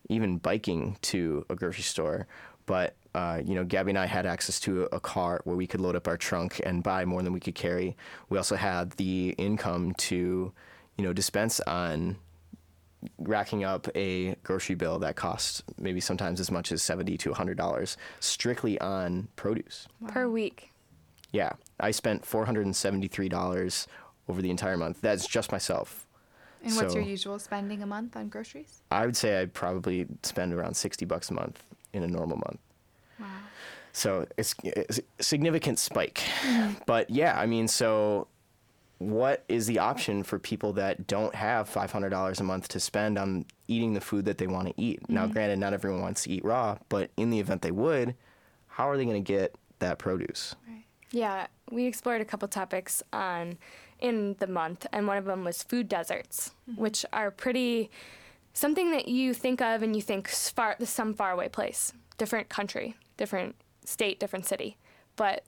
even 0.09 0.37
biking 0.37 0.97
to 1.01 1.45
a 1.49 1.55
grocery 1.55 1.83
store, 1.83 2.27
but 2.65 2.95
uh, 3.15 3.41
you 3.43 3.55
know, 3.55 3.63
Gabby 3.63 3.91
and 3.91 3.97
I 3.97 4.05
had 4.05 4.27
access 4.27 4.59
to 4.61 4.83
a, 4.83 4.97
a 4.97 4.99
car 4.99 5.41
where 5.43 5.55
we 5.55 5.65
could 5.65 5.81
load 5.81 5.95
up 5.95 6.07
our 6.07 6.17
trunk 6.17 6.61
and 6.63 6.83
buy 6.83 7.03
more 7.03 7.23
than 7.23 7.33
we 7.33 7.39
could 7.39 7.55
carry. 7.55 7.97
We 8.29 8.37
also 8.37 8.55
had 8.55 8.91
the 8.91 9.29
income 9.39 9.93
to 9.93 10.53
you 10.97 11.03
know, 11.03 11.13
dispense 11.13 11.59
on 11.61 12.17
racking 13.19 13.63
up 13.63 13.87
a 13.95 14.35
grocery 14.43 14.75
bill 14.75 14.99
that 14.99 15.15
costs 15.15 15.61
maybe 15.77 15.99
sometimes 15.99 16.39
as 16.39 16.49
much 16.49 16.71
as 16.71 16.81
70 16.81 17.17
to 17.17 17.29
100 17.29 17.57
dollars 17.57 17.95
strictly 18.19 18.79
on 18.81 19.27
produce. 19.35 19.87
Wow. 20.01 20.09
per 20.09 20.27
week. 20.27 20.71
Yeah. 21.31 21.51
I 21.79 21.91
spent 21.91 22.25
473 22.25 23.29
dollars 23.29 23.87
over 24.27 24.41
the 24.41 24.49
entire 24.49 24.77
month. 24.77 25.01
That's 25.01 25.27
just 25.27 25.51
myself. 25.51 26.05
And 26.63 26.75
what's 26.75 26.95
your 26.95 27.03
usual 27.03 27.37
spending 27.39 27.83
a 27.83 27.85
month 27.85 28.17
on 28.17 28.29
groceries? 28.29 28.81
I 28.91 29.05
would 29.05 29.15
say 29.15 29.41
i 29.41 29.45
probably 29.45 30.07
spend 30.23 30.53
around 30.53 30.75
60 30.75 31.05
bucks 31.05 31.29
a 31.29 31.33
month 31.33 31.63
in 31.93 32.03
a 32.03 32.07
normal 32.07 32.37
month. 32.37 32.59
Wow. 33.19 33.27
So 33.93 34.25
it's, 34.37 34.55
it's 34.63 34.99
a 35.19 35.23
significant 35.23 35.79
spike. 35.79 36.23
Mm-hmm. 36.41 36.73
but 36.85 37.09
yeah 37.09 37.39
i 37.39 37.45
mean 37.45 37.67
so 37.67 38.27
what 38.99 39.43
is 39.47 39.67
the 39.67 39.79
option 39.79 40.23
for 40.23 40.39
people 40.39 40.73
that 40.73 41.07
don't 41.07 41.35
have 41.35 41.69
$500 41.69 42.39
a 42.39 42.43
month 42.43 42.67
to 42.69 42.79
spend 42.79 43.17
on 43.17 43.45
eating 43.67 43.93
the 43.93 44.01
food 44.01 44.25
that 44.25 44.37
they 44.37 44.47
want 44.47 44.67
to 44.67 44.73
eat? 44.77 45.01
Mm-hmm. 45.03 45.13
Now, 45.13 45.27
granted, 45.27 45.59
not 45.59 45.73
everyone 45.73 46.01
wants 46.01 46.23
to 46.23 46.31
eat 46.31 46.43
raw, 46.43 46.77
but 46.89 47.11
in 47.17 47.29
the 47.29 47.39
event 47.39 47.61
they 47.61 47.71
would, 47.71 48.15
how 48.67 48.89
are 48.89 48.97
they 48.97 49.05
going 49.05 49.23
to 49.23 49.33
get 49.33 49.55
that 49.79 49.99
produce? 49.99 50.55
Right. 50.67 50.83
Yeah, 51.11 51.47
we 51.71 51.85
explored 51.85 52.21
a 52.21 52.25
couple 52.25 52.47
topics 52.47 53.03
on 53.13 53.57
in 53.99 54.35
the 54.39 54.47
month, 54.47 54.85
and 54.91 55.07
one 55.07 55.17
of 55.17 55.25
them 55.25 55.43
was 55.43 55.63
food 55.63 55.87
deserts, 55.87 56.51
mm-hmm. 56.69 56.81
which 56.81 57.05
are 57.13 57.31
pretty 57.31 57.89
something 58.53 58.91
that 58.91 59.07
you 59.07 59.33
think 59.33 59.61
of 59.61 59.83
and 59.83 59.95
you 59.95 60.01
think 60.01 60.27
far 60.27 60.75
some 60.83 61.13
faraway 61.13 61.47
place, 61.49 61.93
different 62.17 62.49
country, 62.49 62.95
different 63.15 63.55
state, 63.85 64.19
different 64.19 64.45
city, 64.45 64.77
but 65.15 65.43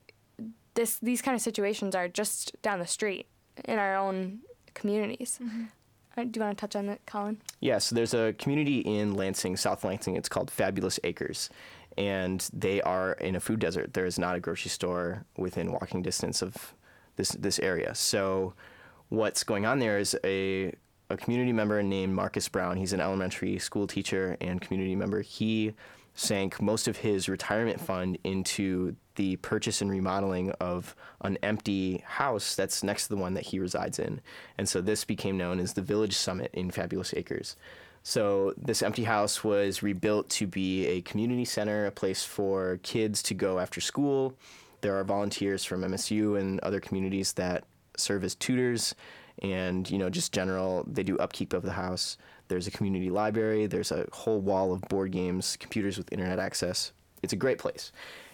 this 0.75 0.97
these 0.99 1.21
kind 1.21 1.35
of 1.35 1.41
situations 1.41 1.95
are 1.95 2.07
just 2.07 2.59
down 2.61 2.79
the 2.79 2.87
street 2.87 3.27
in 3.65 3.79
our 3.79 3.95
own 3.95 4.39
communities. 4.73 5.39
Mm-hmm. 5.41 5.63
Uh, 6.17 6.23
do 6.23 6.39
you 6.39 6.45
want 6.45 6.57
to 6.57 6.61
touch 6.61 6.75
on 6.75 6.87
that, 6.87 7.05
Colin? 7.05 7.41
Yeah, 7.59 7.77
so 7.77 7.95
there's 7.95 8.13
a 8.13 8.33
community 8.33 8.79
in 8.79 9.13
Lansing, 9.13 9.57
South 9.57 9.83
Lansing. 9.83 10.15
It's 10.15 10.29
called 10.29 10.49
Fabulous 10.49 10.99
Acres, 11.03 11.49
and 11.97 12.47
they 12.51 12.81
are 12.81 13.13
in 13.13 13.35
a 13.35 13.39
food 13.39 13.59
desert. 13.59 13.93
There 13.93 14.05
is 14.05 14.19
not 14.19 14.35
a 14.35 14.39
grocery 14.39 14.69
store 14.69 15.25
within 15.37 15.71
walking 15.71 16.01
distance 16.01 16.41
of 16.41 16.73
this 17.15 17.29
this 17.31 17.59
area. 17.59 17.93
So, 17.95 18.53
what's 19.09 19.43
going 19.43 19.65
on 19.65 19.79
there 19.79 19.99
is 19.99 20.17
a 20.23 20.73
a 21.09 21.17
community 21.17 21.53
member 21.53 21.81
named 21.81 22.13
Marcus 22.13 22.47
Brown. 22.47 22.77
He's 22.77 22.93
an 22.93 23.01
elementary 23.01 23.57
school 23.59 23.87
teacher 23.87 24.37
and 24.41 24.61
community 24.61 24.95
member. 24.95 25.21
He 25.21 25.73
sank 26.15 26.61
most 26.61 26.87
of 26.87 26.97
his 26.97 27.29
retirement 27.29 27.79
fund 27.79 28.17
into 28.23 28.95
the 29.15 29.35
purchase 29.37 29.81
and 29.81 29.89
remodeling 29.89 30.51
of 30.59 30.95
an 31.21 31.37
empty 31.43 32.03
house 32.05 32.55
that's 32.55 32.83
next 32.83 33.03
to 33.03 33.09
the 33.09 33.21
one 33.21 33.33
that 33.33 33.45
he 33.45 33.59
resides 33.59 33.99
in. 33.99 34.21
And 34.57 34.67
so 34.67 34.81
this 34.81 35.03
became 35.05 35.37
known 35.37 35.59
as 35.59 35.73
the 35.73 35.81
Village 35.81 36.15
Summit 36.15 36.51
in 36.53 36.71
Fabulous 36.71 37.13
Acres. 37.13 37.55
So 38.03 38.53
this 38.57 38.81
empty 38.81 39.03
house 39.03 39.43
was 39.43 39.83
rebuilt 39.83 40.29
to 40.31 40.47
be 40.47 40.87
a 40.87 41.01
community 41.01 41.45
center, 41.45 41.85
a 41.85 41.91
place 41.91 42.23
for 42.23 42.79
kids 42.81 43.21
to 43.23 43.33
go 43.33 43.59
after 43.59 43.81
school, 43.81 44.35
there 44.81 44.95
are 44.95 45.03
volunteers 45.03 45.65
from 45.65 45.81
MSU 45.81 46.39
and 46.39 46.59
other 46.61 46.79
communities 46.79 47.33
that 47.33 47.65
serve 47.97 48.23
as 48.23 48.35
tutors 48.35 48.95
and 49.41 49.89
you 49.89 49.97
know 49.97 50.09
just 50.09 50.33
general 50.33 50.85
they 50.87 51.03
do 51.03 51.17
upkeep 51.17 51.53
of 51.53 51.63
the 51.63 51.71
house 51.71 52.17
there's 52.49 52.67
a 52.67 52.71
community 52.71 53.09
library 53.09 53.65
there's 53.65 53.91
a 53.91 54.05
whole 54.11 54.39
wall 54.41 54.73
of 54.73 54.81
board 54.89 55.11
games 55.11 55.55
computers 55.59 55.97
with 55.97 56.11
internet 56.11 56.37
access 56.39 56.91
it's 57.23 57.31
a 57.33 57.37
great 57.37 57.57
place 57.57 57.91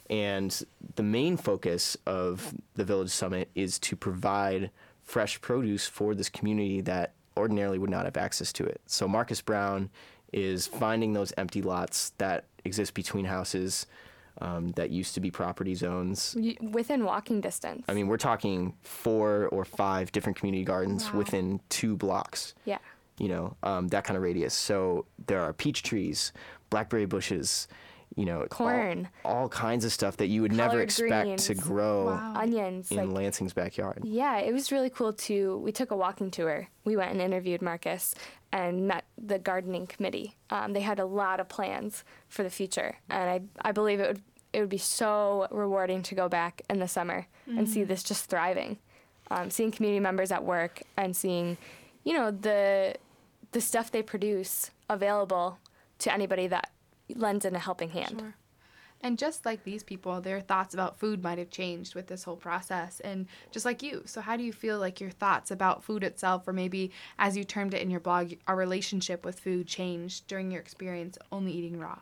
and 0.09 0.63
the 0.95 1.03
main 1.03 1.37
focus 1.37 1.95
of 2.05 2.53
the 2.75 2.83
village 2.83 3.09
summit 3.11 3.49
is 3.55 3.77
to 3.79 3.95
provide 3.95 4.71
fresh 5.03 5.39
produce 5.41 5.87
for 5.87 6.15
this 6.15 6.29
community 6.29 6.81
that 6.81 7.13
ordinarily 7.37 7.77
would 7.77 7.89
not 7.89 8.05
have 8.05 8.17
access 8.17 8.51
to 8.51 8.65
it 8.65 8.81
so 8.87 9.07
marcus 9.07 9.41
brown 9.41 9.89
is 10.33 10.65
finding 10.67 11.13
those 11.13 11.31
empty 11.37 11.61
lots 11.61 12.11
that 12.17 12.45
exist 12.65 12.93
between 12.93 13.25
houses 13.25 13.85
um, 14.41 14.71
that 14.71 14.89
used 14.89 15.13
to 15.13 15.21
be 15.21 15.31
property 15.31 15.73
zones 15.75 16.35
Within 16.61 17.05
walking 17.05 17.39
distance. 17.39 17.85
I 17.87 17.93
mean, 17.93 18.07
we're 18.07 18.17
talking 18.17 18.73
four 18.81 19.47
or 19.47 19.63
five 19.63 20.11
different 20.11 20.37
community 20.37 20.65
gardens 20.65 21.05
Wow. 21.09 21.19
within 21.19 21.61
two 21.69 21.95
blocks. 21.95 22.53
yeah. 22.65 22.79
You 23.17 23.29
know, 23.29 23.55
um, 23.63 23.87
that 23.89 24.03
kind 24.03 24.17
of 24.17 24.23
radius. 24.23 24.53
So 24.53 25.05
there 25.27 25.41
are 25.41 25.53
peach 25.53 25.83
trees, 25.83 26.33
blackberry 26.69 27.05
bushes, 27.05 27.67
you 28.15 28.25
know, 28.25 28.41
all- 28.41 28.47
Corn. 28.47 29.07
all, 29.23 29.47
kinds 29.49 29.85
of 29.85 29.91
stuff 29.93 30.17
that 30.17 30.27
you 30.27 30.41
would 30.41 30.51
never 30.51 30.71
Collard 30.71 30.83
expect 30.83 31.39
to 31.45 31.55
grow 31.55 32.07
Wow. 32.07 32.33
Onions. 32.35 32.91
in 32.91 32.97
like, 32.97 33.07
Lansing's 33.09 33.53
backyard. 33.53 34.01
Yeah, 34.03 34.37
it 34.39 34.53
was 34.53 34.71
really 34.71 34.89
cool 34.89 35.13
too. 35.13 35.57
We 35.59 35.71
took 35.71 35.91
a 35.91 35.95
walking 35.97 36.29
tour. 36.31 36.67
We 36.83 36.97
went 36.97 37.11
and 37.11 37.21
interviewed 37.21 37.61
Marcus 37.61 38.13
and 38.51 38.87
met 38.87 39.05
the 39.17 39.39
gardening 39.39 39.87
committee. 39.87 40.35
Um, 40.49 40.73
they 40.73 40.81
had 40.81 40.99
a 40.99 41.05
lot 41.05 41.39
of 41.39 41.47
plans 41.49 42.03
for 42.29 42.43
the 42.43 42.49
future, 42.49 42.97
and 43.09 43.29
I 43.63 43.67
I 43.69 43.71
believe 43.71 43.99
it 43.99 44.07
would 44.07 44.21
it 44.53 44.59
would 44.61 44.69
be 44.69 44.77
so 44.77 45.47
rewarding 45.51 46.01
to 46.03 46.15
go 46.15 46.29
back 46.29 46.61
in 46.69 46.79
the 46.79 46.87
summer 46.87 47.27
and 47.47 47.67
see 47.69 47.83
this 47.83 48.03
just 48.03 48.29
thriving, 48.29 48.77
um, 49.29 49.49
seeing 49.49 49.69
community 49.71 49.99
members 49.99 50.31
at 50.31 50.45
work 50.45 50.81
and 50.95 51.13
seeing, 51.15 51.57
you 52.05 52.13
know, 52.13 52.31
the 52.31 52.95
the 53.55 53.61
stuff 53.61 53.89
they 53.89 54.03
produce 54.03 54.69
available 54.89 55.59
to 55.97 56.13
anybody 56.13 56.45
that 56.45 56.71
lends 57.15 57.45
in 57.45 57.55
a 57.55 57.59
helping 57.59 57.89
hand. 57.89 58.17
Sure. 58.19 58.35
And 58.99 59.17
just 59.17 59.45
like 59.45 59.63
these 59.63 59.81
people, 59.81 60.19
their 60.19 60.41
thoughts 60.41 60.73
about 60.73 60.99
food 60.99 61.23
might 61.23 61.37
have 61.37 61.49
changed 61.49 61.95
with 61.95 62.07
this 62.07 62.25
whole 62.25 62.35
process. 62.35 62.99
And 62.99 63.27
just 63.51 63.63
like 63.63 63.81
you. 63.81 64.03
So, 64.07 64.19
how 64.19 64.35
do 64.35 64.43
you 64.43 64.51
feel 64.51 64.77
like 64.77 64.99
your 64.99 65.09
thoughts 65.09 65.51
about 65.51 65.85
food 65.85 66.03
itself, 66.03 66.45
or 66.49 66.51
maybe 66.51 66.91
as 67.17 67.37
you 67.37 67.45
termed 67.45 67.73
it 67.73 67.81
in 67.81 67.89
your 67.89 68.01
blog, 68.01 68.33
our 68.45 68.57
relationship 68.57 69.23
with 69.23 69.39
food 69.39 69.67
changed 69.67 70.27
during 70.27 70.51
your 70.51 70.59
experience 70.59 71.17
only 71.31 71.53
eating 71.53 71.79
raw? 71.79 71.99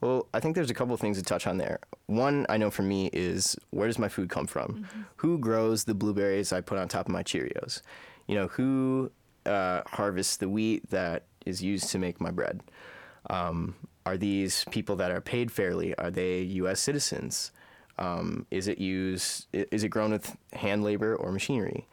Well, 0.00 0.26
I 0.34 0.40
think 0.40 0.56
there's 0.56 0.70
a 0.70 0.74
couple 0.74 0.94
of 0.94 1.00
things 1.00 1.16
to 1.18 1.22
touch 1.22 1.46
on 1.46 1.58
there. 1.58 1.78
One, 2.06 2.44
I 2.48 2.56
know 2.56 2.72
for 2.72 2.82
me 2.82 3.08
is 3.12 3.56
where 3.70 3.86
does 3.86 4.00
my 4.00 4.08
food 4.08 4.30
come 4.30 4.48
from? 4.48 4.82
Mm-hmm. 4.82 5.00
Who 5.18 5.38
grows 5.38 5.84
the 5.84 5.94
blueberries 5.94 6.52
I 6.52 6.60
put 6.60 6.76
on 6.76 6.88
top 6.88 7.06
of 7.06 7.12
my 7.12 7.22
Cheerios? 7.22 7.82
You 8.26 8.34
know, 8.34 8.48
who 8.48 9.12
uh, 9.46 9.82
harvests 9.86 10.36
the 10.36 10.48
wheat 10.48 10.90
that 10.90 11.24
is 11.44 11.62
used 11.62 11.90
to 11.90 11.98
make 11.98 12.20
my 12.20 12.30
bread? 12.30 12.62
Um, 13.30 13.74
are 14.04 14.16
these 14.16 14.64
people 14.70 14.96
that 14.96 15.10
are 15.10 15.20
paid 15.20 15.50
fairly? 15.50 15.94
Are 15.96 16.10
they 16.10 16.40
U.S. 16.42 16.80
citizens? 16.80 17.52
Um, 17.98 18.46
is 18.50 18.68
it 18.68 18.78
used? 18.78 19.46
Is 19.52 19.82
it 19.84 19.88
grown 19.88 20.12
with 20.12 20.36
hand 20.52 20.84
labor 20.84 21.16
or 21.16 21.32
machinery? 21.32 21.88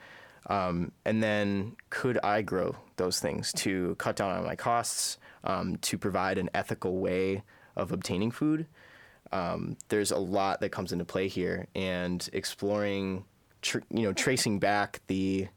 Um, 0.48 0.92
and 1.06 1.24
then 1.24 1.76
could 1.90 2.20
I 2.24 2.42
grow 2.42 2.76
those 2.98 3.20
things 3.20 3.54
to 3.54 3.96
cut 3.96 4.16
down 4.18 4.32
on 4.32 4.44
my 4.44 4.56
costs, 4.56 5.18
um, 5.44 5.78
to 5.78 5.98
provide 5.98 6.38
an 6.38 6.50
ethical 6.54 6.98
way 6.98 7.44
of 7.76 7.92
obtaining 7.92 8.32
food? 8.32 8.68
Um, 9.32 9.78
there's 9.88 10.12
a 10.12 10.18
lot 10.18 10.60
that 10.60 10.70
comes 10.70 10.92
into 10.92 11.06
play 11.06 11.28
here, 11.28 11.68
and 11.74 12.28
exploring, 12.34 13.26
tr- 13.62 13.80
you 13.90 14.04
know, 14.04 14.14
tracing 14.14 14.60
back 14.60 15.02
the 15.08 15.48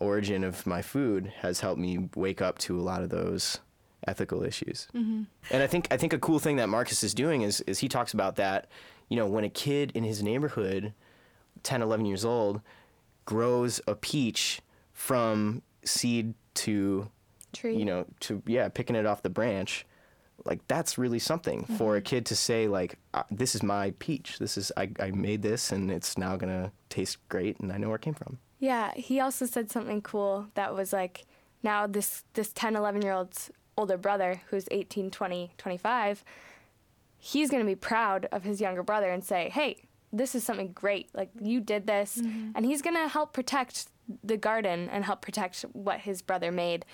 origin 0.00 0.44
of 0.44 0.66
my 0.66 0.82
food 0.82 1.32
has 1.40 1.60
helped 1.60 1.80
me 1.80 2.08
wake 2.14 2.42
up 2.42 2.58
to 2.58 2.78
a 2.78 2.82
lot 2.82 3.02
of 3.02 3.10
those 3.10 3.58
ethical 4.06 4.42
issues. 4.42 4.88
Mm-hmm. 4.94 5.22
And 5.50 5.62
I 5.62 5.66
think 5.66 5.88
I 5.90 5.96
think 5.96 6.12
a 6.12 6.18
cool 6.18 6.38
thing 6.38 6.56
that 6.56 6.68
Marcus 6.68 7.02
is 7.02 7.14
doing 7.14 7.42
is 7.42 7.60
is 7.62 7.78
he 7.78 7.88
talks 7.88 8.14
about 8.14 8.36
that, 8.36 8.68
you 9.08 9.16
know, 9.16 9.26
when 9.26 9.44
a 9.44 9.48
kid 9.48 9.92
in 9.94 10.04
his 10.04 10.22
neighborhood, 10.22 10.92
10, 11.62 11.82
11 11.82 12.06
years 12.06 12.24
old, 12.24 12.60
grows 13.24 13.80
a 13.86 13.94
peach 13.94 14.60
from 14.92 15.62
seed 15.84 16.34
to 16.54 17.10
Tree. 17.52 17.76
you 17.76 17.84
know 17.84 18.06
to 18.20 18.42
yeah 18.46 18.68
picking 18.68 18.96
it 18.96 19.06
off 19.06 19.22
the 19.22 19.30
branch 19.30 19.86
like 20.44 20.66
that's 20.66 20.98
really 20.98 21.18
something 21.18 21.64
for 21.64 21.96
a 21.96 22.00
kid 22.00 22.26
to 22.26 22.36
say 22.36 22.66
like 22.68 22.98
uh, 23.14 23.22
this 23.30 23.54
is 23.54 23.62
my 23.62 23.92
peach 23.98 24.38
this 24.38 24.58
is 24.58 24.72
I, 24.76 24.90
I 24.98 25.10
made 25.12 25.42
this 25.42 25.72
and 25.72 25.90
it's 25.90 26.18
now 26.18 26.36
gonna 26.36 26.72
taste 26.88 27.18
great 27.28 27.60
and 27.60 27.72
i 27.72 27.78
know 27.78 27.88
where 27.88 27.96
it 27.96 28.02
came 28.02 28.14
from 28.14 28.38
Yeah, 28.58 28.92
he 28.94 29.20
also 29.20 29.46
said 29.46 29.70
something 29.70 30.00
cool 30.02 30.46
that 30.54 30.74
was 30.74 30.92
like 30.92 31.24
now 31.62 31.86
this 31.86 32.24
this 32.34 32.52
10 32.52 32.76
11 32.76 33.02
year 33.02 33.12
old's 33.12 33.50
older 33.76 33.96
brother 33.96 34.40
who's 34.50 34.66
18 34.70 35.10
20 35.10 35.52
25 35.58 36.24
he's 37.18 37.50
going 37.50 37.62
to 37.62 37.66
be 37.66 37.74
proud 37.74 38.28
of 38.30 38.44
his 38.44 38.60
younger 38.60 38.84
brother 38.84 39.10
and 39.10 39.24
say 39.24 39.50
hey 39.52 39.82
this 40.14 40.36
is 40.36 40.44
something 40.44 40.70
great 40.72 41.10
like 41.12 41.30
you 41.40 41.60
did 41.60 41.86
this. 41.86 42.18
Mm-hmm. 42.18 42.52
And 42.54 42.64
he's 42.64 42.80
going 42.80 42.94
to 42.94 43.08
help 43.08 43.32
protect 43.32 43.88
the 44.22 44.36
garden 44.36 44.88
and 44.90 45.04
help 45.04 45.22
protect 45.22 45.62
what 45.72 46.00
his 46.00 46.22
brother 46.22 46.52
made. 46.52 46.84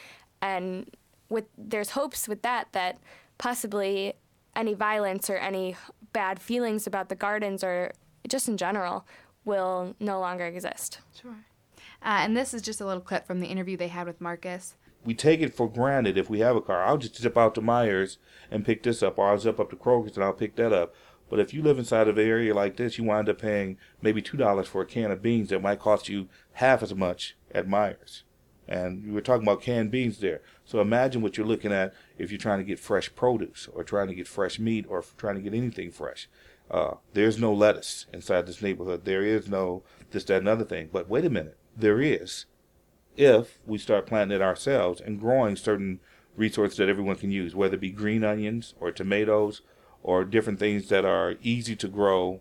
And 0.40 0.90
with 1.28 1.44
there's 1.56 1.90
hopes 1.90 2.26
with 2.26 2.42
that 2.42 2.68
that 2.72 2.98
possibly 3.36 4.14
any 4.56 4.74
violence 4.74 5.28
or 5.28 5.36
any 5.36 5.76
bad 6.12 6.40
feelings 6.40 6.86
about 6.86 7.08
the 7.08 7.14
gardens 7.14 7.62
or 7.62 7.92
just 8.26 8.48
in 8.48 8.56
general 8.56 9.06
will 9.44 9.94
no 10.00 10.18
longer 10.18 10.46
exist. 10.46 11.00
Sure. 11.20 11.36
Uh, 12.02 12.20
and 12.22 12.36
this 12.36 12.54
is 12.54 12.62
just 12.62 12.80
a 12.80 12.86
little 12.86 13.02
clip 13.02 13.26
from 13.26 13.40
the 13.40 13.46
interview 13.46 13.76
they 13.76 13.88
had 13.88 14.06
with 14.06 14.20
Marcus. 14.20 14.74
we 15.04 15.14
take 15.14 15.40
it 15.40 15.54
for 15.54 15.68
granted 15.68 16.18
if 16.18 16.28
we 16.28 16.40
have 16.40 16.56
a 16.56 16.60
car. 16.60 16.84
I'll 16.84 16.98
just 16.98 17.16
zip 17.16 17.36
out 17.38 17.54
to 17.54 17.62
Meijers 17.62 18.18
and 18.50 18.64
pick 18.64 18.82
this 18.82 19.02
up, 19.02 19.18
or 19.18 19.28
I'll 19.28 19.38
zip 19.38 19.58
up 19.60 19.70
to 19.70 19.76
Kroger's 19.76 20.16
and 20.16 20.24
I'll 20.24 20.32
pick 20.32 20.56
that 20.56 20.72
up. 20.72 20.94
But 21.28 21.38
if 21.38 21.54
you 21.54 21.62
live 21.62 21.78
inside 21.78 22.08
of 22.08 22.18
an 22.18 22.26
area 22.26 22.52
like 22.54 22.76
this, 22.76 22.98
you 22.98 23.04
wind 23.04 23.28
up 23.28 23.40
paying 23.40 23.78
maybe 24.02 24.20
two 24.20 24.36
dollars 24.36 24.66
for 24.66 24.82
a 24.82 24.86
can 24.86 25.10
of 25.10 25.22
beans 25.22 25.50
that 25.50 25.62
might 25.62 25.78
cost 25.78 26.08
you 26.08 26.28
half 26.54 26.82
as 26.82 26.94
much 26.94 27.36
at 27.54 27.68
Meijers. 27.68 28.22
And 28.66 29.04
we 29.06 29.12
were 29.12 29.20
talking 29.20 29.42
about 29.42 29.62
canned 29.62 29.90
beans 29.90 30.18
there. 30.18 30.42
So 30.64 30.80
imagine 30.80 31.22
what 31.22 31.36
you're 31.36 31.46
looking 31.46 31.72
at 31.72 31.92
if 32.18 32.30
you're 32.30 32.38
trying 32.38 32.58
to 32.58 32.64
get 32.64 32.78
fresh 32.78 33.12
produce 33.14 33.68
or 33.72 33.82
trying 33.84 34.08
to 34.08 34.14
get 34.14 34.28
fresh 34.28 34.58
meat 34.58 34.86
or 34.88 35.04
trying 35.16 35.36
to 35.36 35.40
get 35.40 35.54
anything 35.54 35.90
fresh. 35.90 36.28
Uh, 36.70 36.94
there's 37.14 37.38
no 37.38 37.52
lettuce 37.52 38.06
inside 38.12 38.46
this 38.46 38.62
neighborhood. 38.62 39.04
There 39.04 39.22
is 39.22 39.48
no 39.48 39.82
this, 40.12 40.24
that, 40.24 40.38
and 40.38 40.48
other 40.48 40.64
thing. 40.64 40.88
But 40.92 41.08
wait 41.08 41.24
a 41.24 41.30
minute, 41.30 41.56
there 41.76 42.00
is 42.00 42.46
if 43.16 43.58
we 43.66 43.78
start 43.78 44.06
planting 44.06 44.36
it 44.36 44.42
ourselves 44.42 45.00
and 45.00 45.20
growing 45.20 45.56
certain 45.56 46.00
resources 46.36 46.78
that 46.78 46.88
everyone 46.88 47.16
can 47.16 47.30
use, 47.30 47.54
whether 47.54 47.74
it 47.74 47.80
be 47.80 47.90
green 47.90 48.24
onions 48.24 48.74
or 48.80 48.90
tomatoes 48.90 49.62
or 50.02 50.24
different 50.24 50.58
things 50.58 50.88
that 50.88 51.04
are 51.04 51.34
easy 51.42 51.76
to 51.76 51.88
grow 51.88 52.40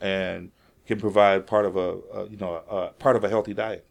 and 0.00 0.50
can 0.86 1.00
provide 1.00 1.46
part 1.46 1.66
of 1.66 1.76
a, 1.76 1.98
a 2.12 2.28
you 2.28 2.36
know 2.36 2.62
a, 2.68 2.88
part 2.98 3.16
of 3.16 3.24
a 3.24 3.28
healthy 3.28 3.54
diet. 3.54 3.86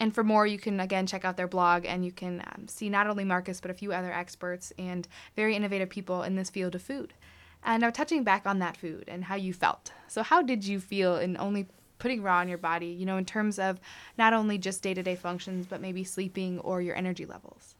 And 0.00 0.14
for 0.14 0.24
more, 0.24 0.46
you 0.46 0.58
can 0.58 0.80
again 0.80 1.06
check 1.06 1.24
out 1.24 1.36
their 1.36 1.48
blog 1.48 1.86
and 1.86 2.04
you 2.04 2.12
can 2.12 2.42
um, 2.46 2.68
see 2.68 2.88
not 2.88 3.06
only 3.06 3.24
Marcus, 3.24 3.60
but 3.60 3.70
a 3.70 3.74
few 3.74 3.92
other 3.92 4.12
experts 4.12 4.72
and 4.78 5.08
very 5.36 5.56
innovative 5.56 5.88
people 5.88 6.22
in 6.22 6.34
this 6.34 6.50
field 6.50 6.74
of 6.74 6.82
food. 6.82 7.14
And 7.62 7.80
now, 7.80 7.90
touching 7.90 8.24
back 8.24 8.46
on 8.46 8.58
that 8.58 8.76
food 8.76 9.04
and 9.08 9.24
how 9.24 9.36
you 9.36 9.54
felt. 9.54 9.92
So, 10.08 10.22
how 10.22 10.42
did 10.42 10.66
you 10.66 10.80
feel 10.80 11.16
in 11.16 11.36
only 11.38 11.68
putting 12.04 12.20
raw 12.20 12.40
on 12.40 12.48
your 12.50 12.58
body, 12.58 12.88
you 12.88 13.06
know, 13.06 13.16
in 13.16 13.24
terms 13.24 13.58
of 13.58 13.80
not 14.18 14.34
only 14.34 14.58
just 14.58 14.82
day 14.82 14.92
to 14.92 15.02
day 15.02 15.16
functions, 15.16 15.66
but 15.66 15.80
maybe 15.80 16.04
sleeping 16.04 16.58
or 16.58 16.82
your 16.82 16.94
energy 16.94 17.24
levels? 17.24 17.74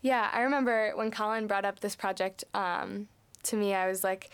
Yeah, 0.00 0.30
I 0.32 0.40
remember 0.40 0.92
when 0.94 1.10
Colin 1.10 1.46
brought 1.46 1.66
up 1.66 1.80
this 1.80 1.94
project 1.94 2.44
um, 2.54 3.08
to 3.42 3.56
me, 3.56 3.74
I 3.74 3.86
was 3.86 4.02
like, 4.02 4.30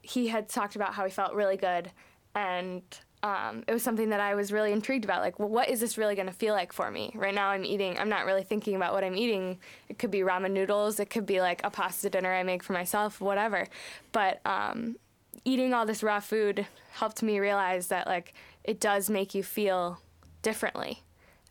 he 0.00 0.28
had 0.28 0.48
talked 0.48 0.76
about 0.76 0.94
how 0.94 1.04
he 1.04 1.10
felt 1.10 1.34
really 1.34 1.56
good. 1.56 1.90
And 2.36 2.82
um, 3.24 3.64
it 3.66 3.72
was 3.72 3.82
something 3.82 4.10
that 4.10 4.20
I 4.20 4.36
was 4.36 4.52
really 4.52 4.70
intrigued 4.70 5.04
about. 5.04 5.22
Like, 5.22 5.40
well, 5.40 5.48
what 5.48 5.68
is 5.68 5.80
this 5.80 5.98
really 5.98 6.14
going 6.14 6.28
to 6.28 6.32
feel 6.32 6.54
like 6.54 6.72
for 6.72 6.88
me? 6.88 7.10
Right 7.16 7.34
now, 7.34 7.48
I'm 7.48 7.64
eating, 7.64 7.98
I'm 7.98 8.08
not 8.08 8.26
really 8.26 8.44
thinking 8.44 8.76
about 8.76 8.92
what 8.92 9.02
I'm 9.02 9.16
eating. 9.16 9.58
It 9.88 9.98
could 9.98 10.12
be 10.12 10.20
ramen 10.20 10.52
noodles, 10.52 11.00
it 11.00 11.10
could 11.10 11.26
be 11.26 11.40
like 11.40 11.62
a 11.64 11.70
pasta 11.70 12.10
dinner 12.10 12.32
I 12.32 12.44
make 12.44 12.62
for 12.62 12.74
myself, 12.74 13.20
whatever. 13.20 13.66
But 14.12 14.40
um, 14.46 14.98
eating 15.44 15.74
all 15.74 15.86
this 15.86 16.02
raw 16.02 16.20
food 16.20 16.66
helped 16.92 17.22
me 17.22 17.38
realize 17.38 17.88
that, 17.88 18.06
like, 18.06 18.34
it 18.64 18.80
does 18.80 19.08
make 19.08 19.34
you 19.34 19.42
feel 19.42 20.00
differently. 20.42 21.02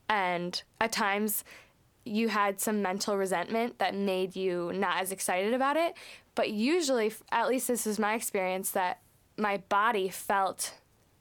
And 0.10 0.62
at 0.80 0.92
times, 0.92 1.44
you 2.06 2.30
had 2.30 2.62
some 2.62 2.82
mental 2.82 3.18
resentment 3.18 3.80
that 3.80 3.94
made 3.94 4.36
you 4.36 4.72
not 4.74 5.02
as 5.02 5.12
excited 5.12 5.54
about 5.54 5.76
it. 5.76 5.96
But 6.36 6.52
usually, 6.52 7.14
at 7.32 7.50
least 7.50 7.68
this 7.68 7.88
is 7.88 8.00
my 8.00 8.14
experience, 8.14 8.72
that 8.72 9.00
my 9.38 9.58
body 9.70 10.10
felt 10.10 10.76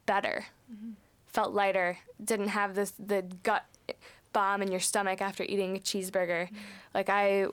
better, 0.06 0.46
mm-hmm. 0.72 0.92
felt 1.26 1.52
lighter, 1.52 1.98
didn't 2.22 2.48
have 2.48 2.74
this 2.74 2.92
the 2.98 3.24
gut 3.42 3.64
bomb 4.32 4.62
in 4.62 4.70
your 4.70 4.80
stomach 4.80 5.20
after 5.20 5.42
eating 5.42 5.76
a 5.76 5.80
cheeseburger. 5.80 6.44
Mm-hmm. 6.44 6.56
Like 6.94 7.08
I 7.08 7.46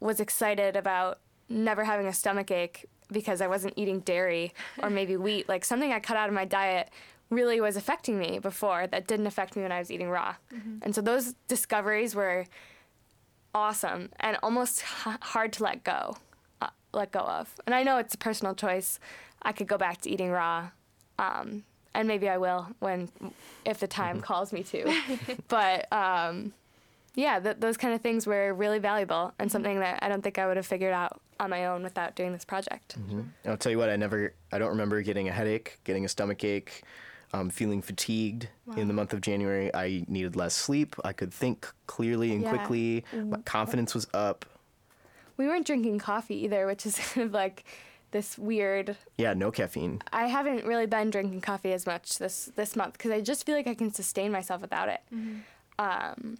was 0.00 0.20
excited 0.20 0.76
about 0.76 1.18
never 1.48 1.84
having 1.84 2.06
a 2.06 2.12
stomach 2.12 2.50
ache 2.50 2.86
because 3.12 3.40
I 3.40 3.46
wasn't 3.46 3.74
eating 3.76 4.00
dairy 4.00 4.52
or 4.82 4.90
maybe 4.98 5.16
wheat. 5.16 5.48
Like 5.48 5.64
something 5.64 5.92
I 5.92 6.00
cut 6.00 6.16
out 6.16 6.28
of 6.28 6.34
my 6.34 6.44
diet 6.44 6.90
really 7.30 7.60
was 7.60 7.76
affecting 7.76 8.18
me 8.18 8.38
before 8.38 8.86
that 8.88 9.06
didn't 9.06 9.26
affect 9.26 9.54
me 9.56 9.62
when 9.62 9.70
I 9.72 9.78
was 9.78 9.90
eating 9.90 10.08
raw. 10.10 10.34
And 10.82 10.94
so 10.94 11.00
those 11.00 11.34
discoveries 11.48 12.14
were 12.14 12.46
awesome 13.54 14.10
and 14.20 14.36
almost 14.42 14.82
h- 15.06 15.16
hard 15.22 15.52
to 15.54 15.62
let 15.62 15.84
go, 15.84 16.16
uh, 16.60 16.68
let 16.92 17.12
go 17.12 17.20
of. 17.20 17.52
And 17.66 17.74
I 17.74 17.82
know 17.82 17.98
it's 17.98 18.14
a 18.14 18.18
personal 18.18 18.54
choice. 18.54 18.98
I 19.42 19.52
could 19.52 19.66
go 19.66 19.78
back 19.78 20.00
to 20.02 20.10
eating 20.10 20.30
raw, 20.30 20.70
um, 21.18 21.64
and 21.94 22.06
maybe 22.06 22.28
I 22.28 22.36
will 22.38 22.68
when, 22.78 23.08
if 23.64 23.78
the 23.80 23.86
time 23.88 24.20
calls 24.20 24.52
me 24.52 24.62
to. 24.64 25.00
but 25.48 25.90
um, 25.92 26.52
yeah, 27.20 27.38
th- 27.38 27.56
those 27.60 27.76
kind 27.76 27.92
of 27.94 28.00
things 28.00 28.26
were 28.26 28.54
really 28.54 28.78
valuable 28.78 29.32
and 29.38 29.50
something 29.52 29.80
that 29.80 29.98
I 30.02 30.08
don't 30.08 30.22
think 30.22 30.38
I 30.38 30.46
would 30.46 30.56
have 30.56 30.66
figured 30.66 30.92
out 30.92 31.20
on 31.38 31.50
my 31.50 31.66
own 31.66 31.82
without 31.82 32.14
doing 32.16 32.32
this 32.32 32.44
project. 32.44 32.96
And 32.96 33.32
I'll 33.46 33.56
tell 33.56 33.72
you 33.72 33.78
what, 33.78 33.90
I 33.90 33.96
never, 33.96 34.34
I 34.52 34.58
don't 34.58 34.70
remember 34.70 35.00
getting 35.02 35.28
a 35.28 35.32
headache, 35.32 35.78
getting 35.84 36.04
a 36.04 36.08
stomach 36.08 36.42
ache, 36.44 36.82
um, 37.32 37.50
feeling 37.50 37.82
fatigued 37.82 38.48
in 38.76 38.88
the 38.88 38.94
month 38.94 39.12
of 39.12 39.20
January. 39.20 39.72
I 39.74 40.04
needed 40.08 40.34
less 40.36 40.54
sleep. 40.54 40.96
I 41.04 41.12
could 41.12 41.32
think 41.32 41.68
clearly 41.86 42.32
and 42.32 42.42
Yeah. 42.42 42.48
quickly. 42.50 43.04
My 43.14 43.38
confidence 43.44 43.94
was 43.94 44.06
up. 44.14 44.44
We 45.36 45.46
weren't 45.46 45.66
drinking 45.66 45.98
coffee 46.00 46.44
either, 46.44 46.66
which 46.66 46.84
is 46.86 46.98
kind 47.14 47.26
of 47.26 47.32
like 47.32 47.64
this 48.10 48.36
weird 48.36 48.96
Yeah, 49.16 49.34
no 49.34 49.50
caffeine. 49.50 50.02
I 50.12 50.26
haven't 50.26 50.64
really 50.66 50.86
been 50.86 51.10
drinking 51.10 51.40
coffee 51.42 51.72
as 51.72 51.86
much 51.86 52.18
this 52.18 52.50
this 52.56 52.74
month 52.76 52.94
because 52.94 53.12
I 53.12 53.20
just 53.20 53.46
feel 53.46 53.54
like 53.54 53.68
I 53.68 53.74
can 53.74 53.92
sustain 53.92 54.32
myself 54.32 54.60
without 54.60 54.88
it. 54.88 55.00
Um, 55.78 56.38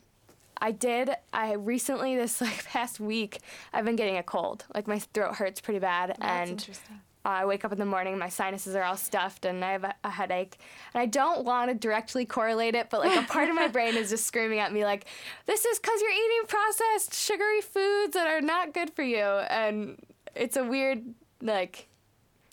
I 0.60 0.72
did. 0.72 1.10
I 1.32 1.52
recently 1.54 2.16
this 2.16 2.40
like 2.40 2.64
past 2.64 3.00
week 3.00 3.38
I've 3.72 3.84
been 3.84 3.96
getting 3.96 4.16
a 4.16 4.22
cold. 4.22 4.64
Like 4.74 4.86
my 4.86 4.98
throat 4.98 5.36
hurts 5.36 5.60
pretty 5.60 5.80
bad, 5.80 6.16
That's 6.18 6.62
and. 6.62 6.78
I 7.22 7.44
wake 7.44 7.66
up 7.66 7.72
in 7.72 7.78
the 7.78 7.84
morning, 7.84 8.16
my 8.16 8.30
sinuses 8.30 8.74
are 8.74 8.82
all 8.82 8.96
stuffed, 8.96 9.44
and 9.44 9.62
I 9.62 9.72
have 9.72 9.84
a, 9.84 9.94
a 10.04 10.10
headache. 10.10 10.56
And 10.94 11.02
I 11.02 11.04
don't 11.04 11.44
want 11.44 11.70
to 11.70 11.74
directly 11.74 12.24
correlate 12.24 12.74
it, 12.74 12.88
but 12.88 13.00
like 13.00 13.14
a 13.14 13.28
part 13.30 13.50
of 13.50 13.54
my 13.54 13.68
brain 13.72 13.94
is 13.94 14.08
just 14.08 14.24
screaming 14.24 14.58
at 14.58 14.72
me, 14.72 14.86
like, 14.86 15.04
"This 15.44 15.66
is 15.66 15.78
because 15.78 16.00
you're 16.00 16.10
eating 16.10 16.46
processed, 16.48 17.14
sugary 17.14 17.60
foods 17.60 18.14
that 18.14 18.26
are 18.26 18.40
not 18.40 18.72
good 18.72 18.90
for 18.94 19.02
you." 19.02 19.18
And 19.18 19.98
it's 20.34 20.56
a 20.56 20.64
weird 20.64 21.02
like. 21.42 21.88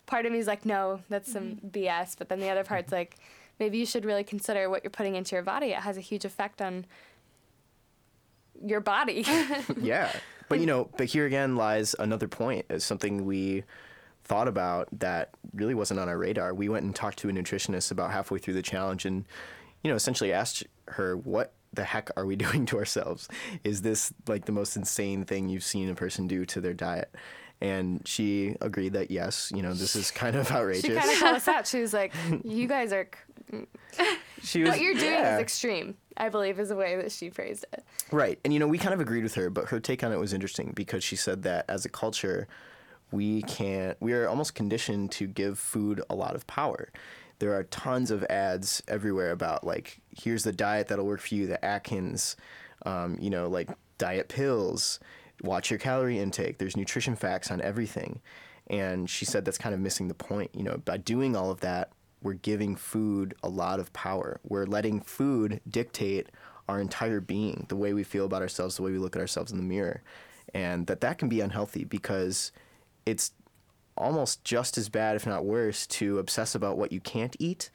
Part 0.05 0.25
of 0.25 0.33
me 0.33 0.39
is 0.39 0.47
like, 0.47 0.65
"No, 0.65 0.99
that's 1.07 1.31
some 1.31 1.43
mm-hmm. 1.43 1.67
BS," 1.67 2.17
but 2.17 2.27
then 2.27 2.41
the 2.41 2.49
other 2.49 2.65
part's 2.65 2.91
like, 2.91 3.17
maybe 3.59 3.77
you 3.77 3.85
should 3.85 4.05
really 4.05 4.23
consider 4.23 4.69
what 4.69 4.83
you're 4.83 4.91
putting 4.91 5.15
into 5.15 5.35
your 5.35 5.43
body. 5.43 5.67
It 5.67 5.79
has 5.79 5.97
a 5.97 6.01
huge 6.01 6.25
effect 6.25 6.61
on 6.61 6.85
your 8.65 8.79
body. 8.79 9.25
yeah. 9.81 10.11
But 10.49 10.59
you 10.59 10.65
know, 10.65 10.89
but 10.97 11.07
here 11.07 11.25
again 11.25 11.55
lies 11.55 11.95
another 11.99 12.27
point 12.27 12.65
as 12.69 12.83
something 12.83 13.25
we 13.25 13.63
thought 14.23 14.47
about 14.47 14.87
that 14.99 15.31
really 15.53 15.75
wasn't 15.75 15.99
on 15.99 16.09
our 16.09 16.17
radar. 16.17 16.53
We 16.53 16.69
went 16.69 16.85
and 16.85 16.95
talked 16.95 17.19
to 17.19 17.29
a 17.29 17.31
nutritionist 17.31 17.91
about 17.91 18.11
halfway 18.11 18.39
through 18.39 18.53
the 18.55 18.61
challenge 18.61 19.05
and 19.05 19.25
you 19.83 19.91
know, 19.91 19.95
essentially 19.95 20.33
asked 20.33 20.65
her 20.89 21.15
what 21.15 21.53
the 21.73 21.83
heck 21.83 22.09
are 22.17 22.25
we 22.25 22.35
doing 22.45 22.65
to 22.67 22.77
ourselves? 22.77 23.27
Is 23.63 23.81
this 23.81 24.13
like 24.27 24.45
the 24.45 24.51
most 24.51 24.75
insane 24.75 25.23
thing 25.23 25.49
you've 25.49 25.63
seen 25.63 25.89
a 25.89 25.95
person 25.95 26.27
do 26.27 26.45
to 26.45 26.61
their 26.61 26.73
diet? 26.73 27.13
And 27.59 28.07
she 28.07 28.55
agreed 28.61 28.93
that 28.93 29.09
yes, 29.09 29.51
you 29.55 29.63
know, 29.63 29.73
this 29.73 29.95
is 29.95 30.11
kind 30.11 30.35
of 30.35 30.51
outrageous. 30.51 30.83
she 30.83 30.93
kind 30.93 31.09
of 31.09 31.19
called 31.19 31.35
us 31.37 31.47
out. 31.47 31.65
She 31.65 31.81
was 31.81 31.91
like, 31.91 32.13
"You 32.43 32.67
guys 32.67 32.93
are 32.93 33.09
She 34.43 34.61
was 34.61 34.71
what 34.71 34.79
you're 34.79 34.93
doing 34.93 35.11
yeah. 35.11 35.35
is 35.35 35.41
extreme." 35.41 35.95
I 36.17 36.29
believe 36.29 36.59
is 36.59 36.69
the 36.69 36.75
way 36.75 36.95
that 36.95 37.11
she 37.11 37.29
phrased 37.29 37.65
it. 37.71 37.83
Right. 38.11 38.39
And 38.43 38.53
you 38.53 38.59
know, 38.59 38.67
we 38.67 38.77
kind 38.77 38.93
of 38.93 38.99
agreed 38.99 39.23
with 39.23 39.35
her, 39.35 39.49
but 39.49 39.69
her 39.69 39.79
take 39.79 40.03
on 40.03 40.11
it 40.11 40.17
was 40.17 40.33
interesting 40.33 40.73
because 40.75 41.03
she 41.03 41.15
said 41.15 41.43
that 41.43 41.65
as 41.69 41.85
a 41.85 41.89
culture, 41.89 42.47
we 43.11 43.41
can't 43.43 43.95
we 44.01 44.13
are 44.13 44.27
almost 44.27 44.55
conditioned 44.55 45.11
to 45.11 45.27
give 45.27 45.57
food 45.57 46.01
a 46.09 46.15
lot 46.15 46.35
of 46.35 46.45
power. 46.47 46.89
There 47.39 47.53
are 47.53 47.63
tons 47.63 48.11
of 48.11 48.23
ads 48.25 48.81
everywhere 48.87 49.31
about 49.31 49.63
like 49.63 49.99
here's 50.09 50.43
the 50.43 50.51
diet 50.51 50.87
that'll 50.87 51.05
work 51.05 51.21
for 51.21 51.35
you, 51.35 51.47
the 51.47 51.63
Atkins, 51.63 52.35
um, 52.85 53.17
you 53.19 53.29
know, 53.29 53.47
like 53.47 53.69
diet 53.97 54.27
pills, 54.27 54.99
watch 55.43 55.69
your 55.69 55.79
calorie 55.79 56.19
intake. 56.19 56.57
There's 56.57 56.75
nutrition 56.75 57.15
facts 57.15 57.51
on 57.51 57.61
everything. 57.61 58.21
And 58.69 59.09
she 59.09 59.23
said 59.23 59.45
that's 59.45 59.57
kind 59.57 59.73
of 59.73 59.79
missing 59.79 60.07
the 60.07 60.13
point. 60.13 60.51
You 60.53 60.63
know, 60.63 60.77
by 60.83 60.97
doing 60.97 61.35
all 61.35 61.51
of 61.51 61.61
that, 61.61 61.91
we're 62.21 62.33
giving 62.33 62.75
food 62.75 63.35
a 63.43 63.49
lot 63.49 63.79
of 63.79 63.93
power. 63.93 64.39
We're 64.43 64.65
letting 64.65 65.01
food 65.01 65.61
dictate 65.69 66.27
our 66.67 66.81
entire 66.81 67.21
being, 67.21 67.65
the 67.69 67.75
way 67.75 67.93
we 67.93 68.03
feel 68.03 68.25
about 68.25 68.41
ourselves, 68.41 68.75
the 68.75 68.83
way 68.83 68.91
we 68.91 68.97
look 68.97 69.15
at 69.15 69.21
ourselves 69.21 69.51
in 69.51 69.57
the 69.57 69.63
mirror. 69.63 70.01
And 70.53 70.87
that 70.87 71.01
that 71.01 71.17
can 71.17 71.29
be 71.29 71.41
unhealthy 71.41 71.83
because 71.83 72.51
it's 73.05 73.31
almost 73.97 74.43
just 74.43 74.77
as 74.77 74.89
bad, 74.89 75.15
if 75.15 75.25
not 75.25 75.45
worse, 75.45 75.87
to 75.87 76.19
obsess 76.19 76.55
about 76.55 76.77
what 76.77 76.91
you 76.91 76.99
can't 76.99 77.35
eat 77.39 77.69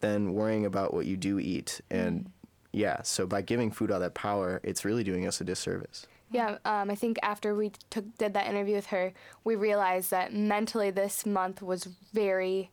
than 0.00 0.34
worrying 0.34 0.64
about 0.64 0.94
what 0.94 1.06
you 1.06 1.16
do 1.16 1.38
eat. 1.38 1.80
And 1.90 2.30
yeah, 2.72 3.02
so 3.02 3.26
by 3.26 3.42
giving 3.42 3.70
food 3.70 3.90
all 3.90 4.00
that 4.00 4.14
power, 4.14 4.60
it's 4.62 4.84
really 4.84 5.04
doing 5.04 5.26
us 5.26 5.40
a 5.40 5.44
disservice. 5.44 6.06
Yeah, 6.30 6.58
um, 6.64 6.90
I 6.90 6.94
think 6.94 7.18
after 7.22 7.54
we 7.54 7.72
took 7.90 8.16
did 8.18 8.34
that 8.34 8.46
interview 8.46 8.74
with 8.74 8.86
her, 8.86 9.14
we 9.44 9.56
realized 9.56 10.10
that 10.10 10.32
mentally 10.32 10.90
this 10.90 11.24
month 11.24 11.62
was 11.62 11.88
very. 12.12 12.70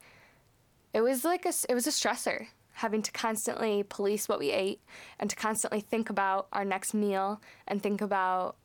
It 0.95 1.01
was 1.01 1.19
like 1.25 1.43
a 1.45 1.49
s- 1.49 1.65
it 1.71 1.73
was 1.79 1.87
a 1.87 1.91
stressor 1.99 2.47
having 2.83 3.01
to 3.01 3.11
constantly 3.11 3.83
police 3.97 4.27
what 4.29 4.39
we 4.39 4.51
ate 4.51 4.79
and 5.19 5.29
to 5.29 5.35
constantly 5.35 5.81
think 5.81 6.09
about 6.09 6.47
our 6.51 6.65
next 6.65 6.93
meal 6.93 7.41
and 7.67 7.81
think 7.81 8.01
about 8.01 8.55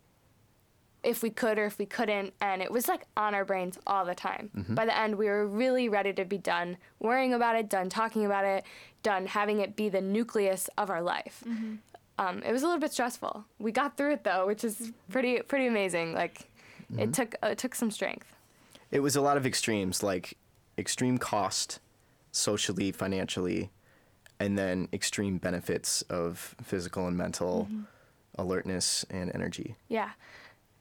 if 1.03 1.23
we 1.23 1.31
could 1.31 1.59
or 1.59 1.65
if 1.65 1.79
we 1.79 1.87
couldn't 1.87 2.35
and 2.41 2.61
it 2.61 2.71
was 2.71 2.87
like 2.87 3.03
on 3.17 3.35
our 3.35 3.45
brains 3.45 3.79
all 3.87 4.05
the 4.05 4.15
time. 4.15 4.51
By 4.79 4.85
the 4.85 4.97
end 4.97 5.17
we 5.17 5.27
were 5.27 5.47
really 5.47 5.89
ready 5.89 6.13
to 6.13 6.25
be 6.25 6.39
done 6.39 6.77
worrying 6.99 7.33
about 7.33 7.57
it 7.57 7.69
done 7.71 7.89
talking 7.89 8.25
about 8.27 8.45
it 8.45 8.65
done 9.03 9.27
having 9.27 9.61
it 9.61 9.77
be 9.77 9.89
the 9.89 10.01
nucleus 10.03 10.69
of 10.77 10.91
our 10.91 11.03
life. 11.03 11.43
Um, 12.19 12.43
it 12.45 12.53
was 12.53 12.63
a 12.63 12.67
little 12.67 12.81
bit 12.81 12.93
stressful. 12.93 13.45
We 13.59 13.73
got 13.73 13.97
through 13.97 14.13
it 14.13 14.25
though 14.25 14.47
which 14.47 14.63
is 14.63 14.93
pretty 15.11 15.41
pretty 15.43 15.67
amazing. 15.67 16.13
Like 16.15 16.49
it 16.99 17.15
took 17.15 17.35
uh, 17.43 17.49
it 17.55 17.59
took 17.59 17.75
some 17.75 17.91
strength. 17.91 18.27
It 18.91 19.01
was 19.01 19.15
a 19.17 19.21
lot 19.23 19.37
of 19.37 19.47
extremes, 19.47 20.03
like 20.03 20.37
extreme 20.77 21.17
cost, 21.19 21.79
socially, 22.33 22.93
financially, 22.93 23.71
and 24.39 24.57
then 24.59 24.89
extreme 24.93 25.39
benefits 25.39 26.03
of 26.03 26.55
physical 26.63 27.07
and 27.07 27.17
mental 27.17 27.69
alertness 28.37 29.05
and 29.11 29.31
energy. 29.35 29.77
yeah 29.89 30.11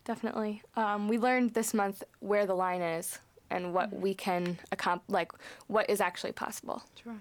definitely 0.05 0.61
um, 0.75 1.07
we 1.07 1.17
learned 1.17 1.53
this 1.53 1.73
month 1.73 2.03
where 2.19 2.45
the 2.45 2.53
line 2.53 2.81
is 2.81 3.19
and 3.49 3.73
what 3.73 3.91
we 3.91 4.13
can 4.13 4.57
accomplish 4.71 5.11
like 5.13 5.31
what 5.67 5.89
is 5.89 5.99
actually 5.99 6.31
possible 6.31 6.83
Sure. 7.03 7.17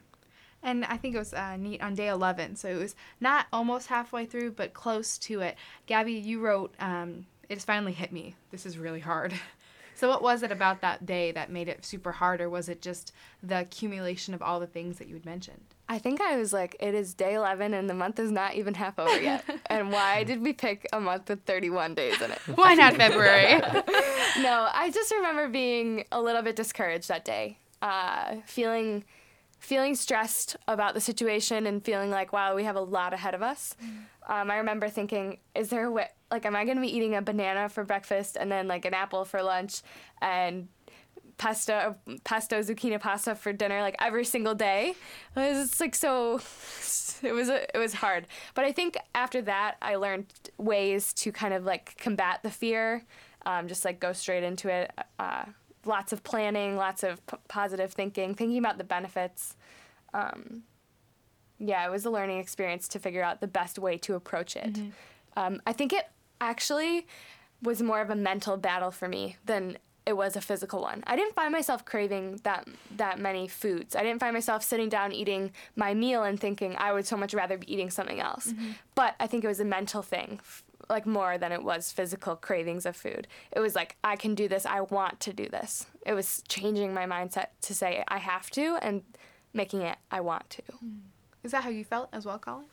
And 0.62 0.84
I 0.86 0.96
think 0.96 1.14
it 1.14 1.18
was 1.18 1.32
uh, 1.34 1.56
neat 1.56 1.80
on 1.80 1.94
day 1.94 2.08
11. 2.08 2.56
So 2.56 2.68
it 2.68 2.74
was 2.76 2.96
not 3.20 3.46
almost 3.52 3.86
halfway 3.86 4.24
through, 4.26 4.52
but 4.52 4.74
close 4.74 5.16
to 5.18 5.40
it. 5.40 5.56
Gabby, 5.86 6.14
you 6.14 6.40
wrote, 6.40 6.74
um, 6.80 7.26
It's 7.48 7.64
finally 7.64 7.92
hit 7.92 8.10
me. 8.10 8.34
This 8.50 8.66
is 8.66 8.76
really 8.76 8.98
hard. 9.00 9.32
So 9.98 10.08
what 10.08 10.22
was 10.22 10.44
it 10.44 10.52
about 10.52 10.80
that 10.82 11.06
day 11.06 11.32
that 11.32 11.50
made 11.50 11.66
it 11.66 11.84
super 11.84 12.12
hard, 12.12 12.40
or 12.40 12.48
was 12.48 12.68
it 12.68 12.80
just 12.80 13.12
the 13.42 13.62
accumulation 13.62 14.32
of 14.32 14.40
all 14.40 14.60
the 14.60 14.66
things 14.68 14.98
that 14.98 15.08
you 15.08 15.14
had 15.14 15.24
mentioned? 15.24 15.60
I 15.88 15.98
think 15.98 16.20
I 16.20 16.36
was 16.36 16.52
like, 16.52 16.76
it 16.78 16.94
is 16.94 17.14
day 17.14 17.34
11 17.34 17.74
and 17.74 17.90
the 17.90 17.94
month 17.94 18.20
is 18.20 18.30
not 18.30 18.54
even 18.54 18.74
half 18.74 18.96
over 18.96 19.20
yet. 19.20 19.44
and 19.66 19.90
why 19.90 20.22
did 20.22 20.40
we 20.40 20.52
pick 20.52 20.86
a 20.92 21.00
month 21.00 21.28
with 21.28 21.42
31 21.46 21.96
days 21.96 22.22
in 22.22 22.30
it? 22.30 22.38
Why 22.54 22.74
not 22.74 22.94
February? 22.94 23.58
no, 24.40 24.68
I 24.72 24.92
just 24.94 25.10
remember 25.10 25.48
being 25.48 26.04
a 26.12 26.22
little 26.22 26.42
bit 26.42 26.54
discouraged 26.54 27.08
that 27.08 27.24
day, 27.24 27.58
uh, 27.82 28.36
feeling 28.46 29.02
feeling 29.58 29.94
stressed 29.94 30.56
about 30.66 30.94
the 30.94 31.00
situation 31.00 31.66
and 31.66 31.84
feeling 31.84 32.10
like, 32.10 32.32
wow, 32.32 32.54
we 32.54 32.64
have 32.64 32.76
a 32.76 32.80
lot 32.80 33.12
ahead 33.12 33.34
of 33.34 33.42
us. 33.42 33.74
Um, 34.26 34.50
I 34.50 34.56
remember 34.58 34.88
thinking, 34.88 35.38
is 35.54 35.68
there 35.68 35.86
a 35.86 35.90
way, 35.90 36.08
like, 36.30 36.46
am 36.46 36.54
I 36.54 36.64
going 36.64 36.76
to 36.76 36.80
be 36.80 36.94
eating 36.94 37.14
a 37.14 37.22
banana 37.22 37.68
for 37.68 37.84
breakfast 37.84 38.36
and 38.38 38.52
then 38.52 38.68
like 38.68 38.84
an 38.84 38.94
apple 38.94 39.24
for 39.24 39.42
lunch 39.42 39.82
and 40.20 40.68
pesto, 41.38 41.96
pesto 42.24 42.60
zucchini 42.60 43.00
pasta 43.00 43.34
for 43.34 43.52
dinner 43.52 43.80
like 43.80 43.96
every 44.00 44.24
single 44.24 44.54
day? 44.54 44.94
It 45.34 45.40
was 45.40 45.68
just, 45.70 45.80
like 45.80 45.94
so, 45.94 46.40
it 47.22 47.32
was 47.32 47.48
a, 47.48 47.74
it 47.74 47.78
was 47.78 47.94
hard. 47.94 48.26
But 48.54 48.64
I 48.64 48.72
think 48.72 48.96
after 49.14 49.42
that, 49.42 49.76
I 49.82 49.96
learned 49.96 50.26
ways 50.56 51.12
to 51.14 51.32
kind 51.32 51.52
of 51.52 51.64
like 51.64 51.96
combat 51.98 52.40
the 52.42 52.50
fear, 52.50 53.04
um, 53.44 53.66
just 53.66 53.84
like 53.84 53.98
go 53.98 54.12
straight 54.12 54.44
into 54.44 54.68
it. 54.68 54.92
Uh, 55.18 55.46
lots 55.88 56.12
of 56.12 56.22
planning, 56.22 56.76
lots 56.76 57.02
of 57.02 57.24
p- 57.26 57.36
positive 57.48 57.92
thinking, 57.92 58.34
thinking 58.34 58.58
about 58.58 58.78
the 58.78 58.84
benefits. 58.84 59.56
Um, 60.14 60.62
yeah, 61.58 61.84
it 61.86 61.90
was 61.90 62.04
a 62.04 62.10
learning 62.10 62.38
experience 62.38 62.86
to 62.88 62.98
figure 63.00 63.22
out 63.22 63.40
the 63.40 63.48
best 63.48 63.78
way 63.78 63.98
to 63.98 64.14
approach 64.14 64.54
it. 64.54 64.78
Um, 65.36 65.60
I 65.66 65.72
think 65.72 65.92
it 65.92 66.04
actually 66.40 67.06
was 67.62 67.82
more 67.82 68.00
of 68.00 68.10
a 68.10 68.14
mental 68.14 68.56
battle 68.56 68.90
for 68.92 69.08
me 69.08 69.36
than 69.46 69.78
it 70.06 70.16
was 70.16 70.36
a 70.36 70.40
physical 70.40 70.80
one. 70.80 71.02
I 71.06 71.16
didn't 71.16 71.34
find 71.34 71.52
myself 71.52 71.84
craving 71.84 72.40
that 72.44 72.66
that 72.96 73.18
many 73.18 73.46
foods. 73.48 73.94
I 73.96 74.02
didn't 74.02 74.20
find 74.20 74.32
myself 74.32 74.62
sitting 74.62 74.88
down 74.88 75.12
eating 75.12 75.50
my 75.76 75.92
meal 75.94 76.22
and 76.22 76.38
thinking 76.40 76.76
I 76.78 76.92
would 76.92 77.06
so 77.06 77.16
much 77.16 77.34
rather 77.34 77.58
be 77.58 77.70
eating 77.72 77.90
something 77.90 78.20
else. 78.20 78.54
But 78.94 79.16
I 79.20 79.26
think 79.26 79.44
it 79.44 79.48
was 79.48 79.60
a 79.60 79.64
mental 79.66 80.00
thing. 80.02 80.38
F- 80.40 80.62
like 80.88 81.06
more 81.06 81.38
than 81.38 81.52
it 81.52 81.62
was 81.62 81.92
physical 81.92 82.36
cravings 82.36 82.86
of 82.86 82.96
food. 82.96 83.26
It 83.52 83.60
was 83.60 83.74
like 83.74 83.96
I 84.02 84.16
can 84.16 84.34
do 84.34 84.48
this. 84.48 84.64
I 84.66 84.80
want 84.82 85.20
to 85.20 85.32
do 85.32 85.48
this. 85.48 85.86
It 86.06 86.14
was 86.14 86.42
changing 86.48 86.94
my 86.94 87.06
mindset 87.06 87.46
to 87.62 87.74
say 87.74 88.04
I 88.08 88.18
have 88.18 88.50
to 88.52 88.78
and 88.82 89.02
making 89.52 89.82
it 89.82 89.98
I 90.10 90.20
want 90.20 90.48
to. 90.50 90.62
Is 91.42 91.52
that 91.52 91.64
how 91.64 91.70
you 91.70 91.84
felt 91.84 92.08
as 92.12 92.24
well, 92.26 92.38
Colin? 92.38 92.66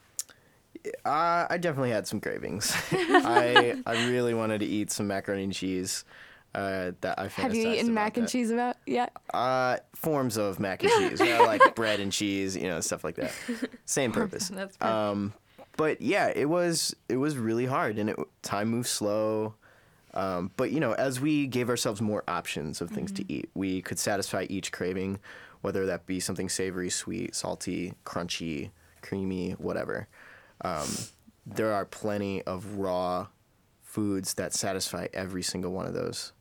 Uh, 1.04 1.47
I 1.49 1.58
definitely 1.58 1.91
had 1.91 2.06
some 2.08 2.19
cravings. 2.19 2.75
I 2.91 3.82
I 3.86 4.08
really 4.08 4.34
wanted 4.34 4.60
to 4.60 4.65
eat 4.65 4.91
some 4.91 5.08
macaroni 5.08 5.43
and 5.43 5.54
cheese. 5.54 6.06
Uh, 6.54 6.93
that 7.01 7.19
I 7.19 7.28
Have 7.28 7.54
you 7.54 7.67
eaten 7.69 7.88
about 7.88 7.93
mac 7.93 8.17
and 8.17 8.28
that. 8.28 8.32
cheese 8.32 8.49
about 8.49 8.78
yet? 8.86 9.12
Uh, 9.34 9.75
forms 9.93 10.38
of 10.38 10.58
mac 10.58 10.84
and 10.84 10.91
cheese, 10.93 11.19
you 11.19 11.25
know, 11.25 11.43
like 11.43 11.75
bread 11.75 11.99
and 11.99 12.13
cheese, 12.13 12.56
you 12.56 12.69
know, 12.69 12.80
stuff 12.80 13.04
like 13.04 13.15
that. 13.15 13.34
Same 13.84 14.13
purpose. 14.13 14.47
That's 14.54 14.78
perfect. 14.78 14.84
Um, 14.95 15.34
but 15.77 16.01
yeah, 16.01 16.31
it 16.35 16.49
was 16.49 16.95
it 17.09 17.17
was 17.17 17.38
really 17.38 17.65
hard, 17.65 17.97
and 17.97 18.09
it 18.09 18.17
time 18.41 18.69
moved 18.69 18.88
slow. 18.88 19.55
Um, 20.13 20.51
but 20.55 20.71
you 20.71 20.79
know, 20.79 20.93
as 20.93 21.19
we 21.19 21.45
gave 21.47 21.69
ourselves 21.69 22.01
more 22.01 22.23
options 22.27 22.79
of 22.81 22.89
things 22.89 23.11
to 23.13 23.25
eat, 23.31 23.49
we 23.53 23.81
could 23.81 23.99
satisfy 23.99 24.45
each 24.49 24.71
craving, 24.71 25.19
whether 25.61 25.85
that 25.88 26.05
be 26.05 26.19
something 26.21 26.47
savory, 26.47 26.89
sweet, 26.89 27.35
salty, 27.35 27.93
crunchy, 28.05 28.69
creamy, 29.01 29.51
whatever. 29.53 30.07
Um, 30.61 30.88
there 31.45 31.73
are 31.73 31.83
plenty 31.85 32.41
of 32.43 32.77
raw 32.77 33.27
foods 33.83 34.35
that 34.35 34.53
satisfy 34.53 35.07
every 35.13 35.43
single 35.43 35.71
one 35.73 35.85
of 35.85 35.93
those. 35.93 36.31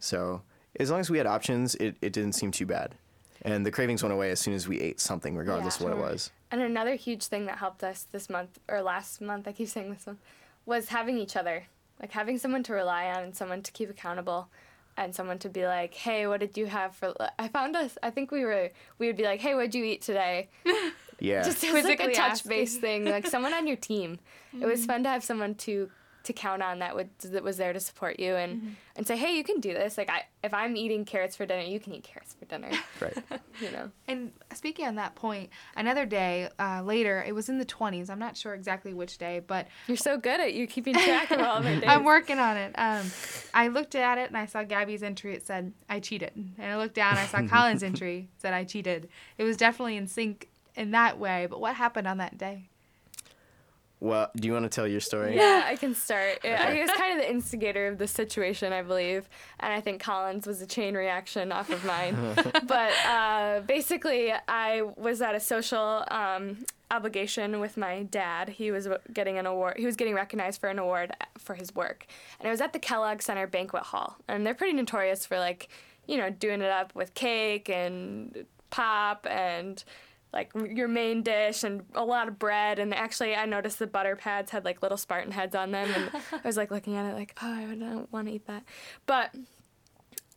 So 0.00 0.42
as 0.80 0.90
long 0.90 0.98
as 0.98 1.08
we 1.10 1.18
had 1.18 1.26
options, 1.28 1.76
it, 1.76 1.96
it 2.02 2.12
didn't 2.12 2.32
seem 2.32 2.50
too 2.50 2.66
bad. 2.66 2.96
And 3.42 3.64
the 3.64 3.70
cravings 3.70 4.02
went 4.02 4.12
away 4.12 4.30
as 4.32 4.40
soon 4.40 4.54
as 4.54 4.66
we 4.66 4.80
ate 4.80 4.98
something, 5.00 5.36
regardless 5.36 5.80
Yeah. 5.80 5.86
of 5.86 5.92
what 5.92 5.98
it 5.98 6.10
was. 6.10 6.30
And 6.50 6.60
another 6.60 6.94
huge 6.94 7.24
thing 7.24 7.46
that 7.46 7.58
helped 7.58 7.84
us 7.84 8.06
this 8.10 8.28
month 8.28 8.58
or 8.68 8.82
last 8.82 9.20
month, 9.20 9.46
I 9.46 9.52
keep 9.52 9.68
saying 9.68 9.92
this 9.92 10.06
one, 10.06 10.18
was 10.66 10.88
having 10.88 11.16
each 11.16 11.36
other. 11.36 11.64
Like 12.00 12.12
having 12.12 12.38
someone 12.38 12.62
to 12.64 12.72
rely 12.72 13.06
on 13.06 13.22
and 13.22 13.36
someone 13.36 13.62
to 13.62 13.72
keep 13.72 13.90
accountable 13.90 14.48
and 14.96 15.14
someone 15.14 15.38
to 15.40 15.48
be 15.48 15.66
like, 15.66 15.94
"Hey, 15.94 16.26
what 16.26 16.40
did 16.40 16.56
you 16.56 16.66
have 16.66 16.94
for 16.94 17.06
l-" 17.06 17.30
I 17.38 17.48
found 17.48 17.76
us 17.76 17.96
I 18.02 18.10
think 18.10 18.30
we 18.30 18.44
were 18.44 18.70
we 18.98 19.06
would 19.06 19.16
be 19.16 19.24
like, 19.24 19.40
"Hey, 19.40 19.54
what'd 19.54 19.74
you 19.74 19.84
eat 19.84 20.02
today?" 20.02 20.48
Yeah. 21.20 21.42
Just 21.42 21.62
it 21.62 21.72
was 21.72 21.84
like 21.84 22.00
a 22.00 22.14
touch 22.14 22.16
asking. 22.16 22.48
base 22.48 22.76
thing, 22.78 23.04
like 23.04 23.26
someone 23.26 23.52
on 23.52 23.66
your 23.66 23.76
team. 23.76 24.18
It 24.58 24.64
was 24.66 24.80
mm-hmm. 24.80 24.86
fun 24.86 25.02
to 25.04 25.10
have 25.10 25.22
someone 25.22 25.54
to 25.56 25.90
to 26.24 26.32
count 26.32 26.62
on 26.62 26.80
that 26.80 26.94
would 26.94 27.10
that 27.20 27.42
was 27.42 27.56
there 27.56 27.72
to 27.72 27.80
support 27.80 28.20
you 28.20 28.34
and 28.36 28.76
and 28.96 29.06
say, 29.06 29.16
"Hey, 29.16 29.36
you 29.36 29.44
can 29.44 29.60
do 29.60 29.72
this." 29.72 29.96
Like 29.96 30.10
I 30.10 30.24
if 30.42 30.52
I'm 30.52 30.76
eating 30.76 31.04
carrots 31.04 31.36
for 31.36 31.46
dinner, 31.46 31.62
you 31.62 31.80
can 31.80 31.94
eat 31.94 32.04
carrots 32.04 32.34
for 32.34 32.44
dinner, 32.44 32.70
right. 33.00 33.16
you 33.60 33.70
know. 33.70 33.90
And 34.08 34.32
speaking 34.54 34.86
on 34.86 34.96
that 34.96 35.14
point, 35.14 35.50
another 35.76 36.06
day 36.06 36.48
uh, 36.58 36.82
later, 36.82 37.24
it 37.26 37.34
was 37.34 37.48
in 37.48 37.58
the 37.58 37.64
20s. 37.64 38.10
I'm 38.10 38.18
not 38.18 38.36
sure 38.36 38.54
exactly 38.54 38.94
which 38.94 39.18
day, 39.18 39.40
but 39.46 39.68
You're 39.86 39.96
so 39.96 40.18
good 40.18 40.40
at 40.40 40.54
you 40.54 40.66
keeping 40.66 40.94
track 40.94 41.30
of 41.30 41.40
all 41.40 41.58
of 41.58 41.66
our 41.66 41.74
days. 41.80 41.84
I'm 41.86 42.04
working 42.04 42.38
on 42.38 42.56
it. 42.56 42.72
Um, 42.76 43.10
I 43.52 43.68
looked 43.68 43.94
at 43.94 44.18
it 44.18 44.28
and 44.28 44.36
I 44.36 44.46
saw 44.46 44.62
Gabby's 44.62 45.02
entry. 45.02 45.34
It 45.34 45.46
said, 45.46 45.72
I 45.88 46.00
cheated. 46.00 46.32
And 46.34 46.72
I 46.72 46.76
looked 46.76 46.94
down, 46.94 47.16
I 47.16 47.26
saw 47.26 47.46
Colin's 47.46 47.82
entry. 47.82 48.28
Said, 48.38 48.54
I 48.54 48.64
cheated. 48.64 49.08
It 49.38 49.44
was 49.44 49.56
definitely 49.56 49.96
in 49.96 50.06
sync 50.06 50.48
in 50.74 50.92
that 50.92 51.18
way. 51.18 51.46
But 51.48 51.60
what 51.60 51.74
happened 51.74 52.06
on 52.06 52.18
that 52.18 52.38
day? 52.38 52.69
Well, 54.00 54.30
do 54.34 54.48
you 54.48 54.54
want 54.54 54.64
to 54.64 54.70
tell 54.70 54.86
your 54.86 55.00
story? 55.00 55.36
Yeah, 55.36 55.64
I 55.66 55.76
can 55.76 55.94
start. 55.94 56.38
Yeah, 56.42 56.72
He 56.72 56.80
was 56.80 56.90
kind 56.90 57.18
of 57.18 57.24
the 57.24 57.30
instigator 57.30 57.86
of 57.86 57.98
the 57.98 58.06
situation, 58.06 58.72
I 58.72 58.80
believe, 58.80 59.28
and 59.60 59.72
I 59.72 59.82
think 59.82 60.02
Colin's 60.02 60.46
was 60.46 60.62
a 60.62 60.66
chain 60.66 60.94
reaction 60.94 61.52
off 61.52 61.70
of 61.70 61.84
mine. 61.84 62.16
but 62.66 62.92
uh, 63.06 63.60
basically, 63.60 64.32
I 64.48 64.82
was 64.96 65.20
at 65.20 65.34
a 65.34 65.40
social 65.40 66.04
um, 66.10 66.64
obligation 66.90 67.60
with 67.60 67.76
my 67.76 68.04
dad. 68.04 68.48
He 68.48 68.70
was 68.70 68.88
getting 69.12 69.36
an 69.36 69.44
award. 69.44 69.76
He 69.76 69.84
was 69.84 69.96
getting 69.96 70.14
recognized 70.14 70.60
for 70.62 70.70
an 70.70 70.78
award 70.78 71.12
for 71.36 71.54
his 71.54 71.74
work, 71.74 72.06
and 72.38 72.48
it 72.48 72.50
was 72.50 72.62
at 72.62 72.72
the 72.72 72.78
Kellogg 72.78 73.20
Center 73.20 73.46
banquet 73.46 73.82
hall, 73.82 74.16
and 74.28 74.46
they're 74.46 74.54
pretty 74.54 74.72
notorious 74.72 75.26
for 75.26 75.38
like, 75.38 75.68
you 76.06 76.16
know, 76.16 76.30
doing 76.30 76.62
it 76.62 76.70
up 76.70 76.94
with 76.94 77.12
cake 77.12 77.68
and 77.68 78.46
pop 78.70 79.26
and 79.28 79.84
like 80.32 80.50
your 80.54 80.88
main 80.88 81.22
dish 81.22 81.64
and 81.64 81.82
a 81.94 82.04
lot 82.04 82.28
of 82.28 82.38
bread 82.38 82.78
and 82.78 82.94
actually 82.94 83.34
I 83.34 83.46
noticed 83.46 83.78
the 83.78 83.86
butter 83.86 84.16
pads 84.16 84.50
had 84.50 84.64
like 84.64 84.82
little 84.82 84.98
Spartan 84.98 85.32
heads 85.32 85.54
on 85.54 85.72
them 85.72 85.88
and 85.94 86.10
I 86.32 86.46
was 86.46 86.56
like 86.56 86.70
looking 86.70 86.96
at 86.96 87.10
it 87.10 87.14
like 87.14 87.36
oh 87.42 87.52
I 87.52 87.64
don't 87.66 88.12
want 88.12 88.28
to 88.28 88.34
eat 88.34 88.46
that. 88.46 88.64
But 89.06 89.34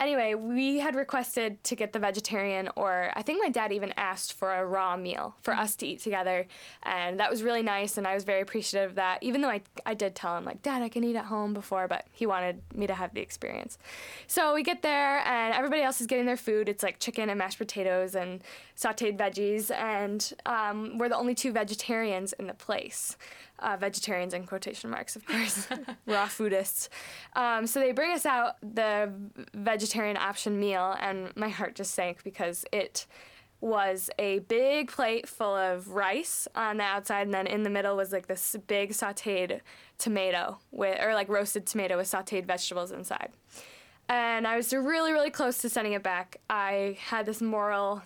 anyway 0.03 0.35
we 0.35 0.79
had 0.79 0.95
requested 0.95 1.63
to 1.63 1.75
get 1.75 1.93
the 1.93 1.99
vegetarian 1.99 2.69
or 2.75 3.11
I 3.15 3.21
think 3.21 3.41
my 3.41 3.49
dad 3.49 3.71
even 3.71 3.93
asked 3.95 4.33
for 4.33 4.53
a 4.53 4.65
raw 4.65 4.97
meal 4.97 5.35
for 5.41 5.53
us 5.53 5.75
to 5.77 5.87
eat 5.87 6.01
together. 6.01 6.45
And 6.83 7.19
that 7.19 7.31
was 7.31 7.41
really 7.41 7.63
nice 7.63 7.97
and 7.97 8.05
I 8.05 8.13
was 8.13 8.25
very 8.25 8.41
appreciative 8.41 8.91
of 8.91 8.95
that 8.95 9.23
even 9.23 9.41
though 9.41 9.49
I, 9.49 9.61
I 9.85 9.93
did 9.93 10.13
tell 10.13 10.37
him 10.37 10.43
like 10.43 10.61
dad 10.61 10.81
I 10.81 10.89
can 10.89 11.03
eat 11.05 11.15
at 11.15 11.25
home 11.25 11.53
before 11.53 11.87
but 11.87 12.05
he 12.11 12.25
wanted 12.25 12.61
me 12.75 12.85
to 12.85 12.93
have 12.93 13.13
the 13.13 13.21
experience. 13.21 13.77
So 14.27 14.53
we 14.53 14.61
get 14.61 14.81
there 14.81 15.19
and 15.25 15.53
everybody 15.53 15.81
else 15.81 16.01
is 16.01 16.07
getting 16.07 16.25
their 16.25 16.37
food. 16.37 16.67
It's 16.67 16.83
like 16.83 16.99
chicken 16.99 17.29
and 17.29 17.39
mashed 17.39 17.57
potatoes 17.57 18.13
and 18.13 18.41
sauteed 18.75 19.17
veggies 19.17 19.71
and 19.71 20.33
um, 20.45 20.97
we're 20.97 21.09
the 21.09 21.17
only 21.17 21.33
two 21.33 21.53
vegetarians 21.53 22.33
in 22.33 22.47
the 22.47 22.53
place 22.53 23.15
uh, 23.59 23.77
vegetarians 23.79 24.33
in 24.33 24.45
quotation 24.45 24.89
marks 24.89 25.15
of 25.15 25.25
course. 25.25 25.67
Raw 26.05 26.27
foodists. 26.27 26.89
Um, 27.35 27.67
so 27.67 27.79
they 27.79 27.91
bring 27.91 28.11
us 28.11 28.25
out 28.25 28.55
the 28.61 29.11
vegetarian 29.53 30.17
option 30.17 30.59
meal 30.59 30.95
and 30.99 31.35
my 31.35 31.49
heart 31.49 31.75
just 31.75 31.93
sank 31.93 32.23
because 32.23 32.65
it 32.71 33.05
was 33.61 34.09
a 34.19 34.39
big 34.39 34.91
plate 34.91 35.27
full 35.27 35.55
of 35.55 35.87
rice 35.87 36.49
on 36.53 36.77
the 36.77 36.83
outside 36.83 37.21
and 37.21 37.33
then 37.33 37.47
in 37.47 37.63
the 37.63 37.69
middle 37.69 37.95
was 37.95 38.11
like 38.11 38.27
this 38.27 38.57
big 38.67 38.91
sauteed 38.91 39.61
tomato 39.97 40.59
with 40.71 40.99
or 41.01 41.13
like 41.13 41.29
roasted 41.29 41.65
tomato 41.65 41.95
with 41.95 42.07
sauteed 42.07 42.45
vegetables 42.45 42.91
inside. 42.91 43.29
And 44.09 44.45
I 44.45 44.57
was 44.57 44.73
really, 44.73 45.13
really 45.13 45.29
close 45.29 45.59
to 45.59 45.69
sending 45.69 45.93
it 45.93 46.03
back. 46.03 46.41
I 46.49 46.97
had 46.99 47.25
this 47.25 47.41
moral 47.41 48.01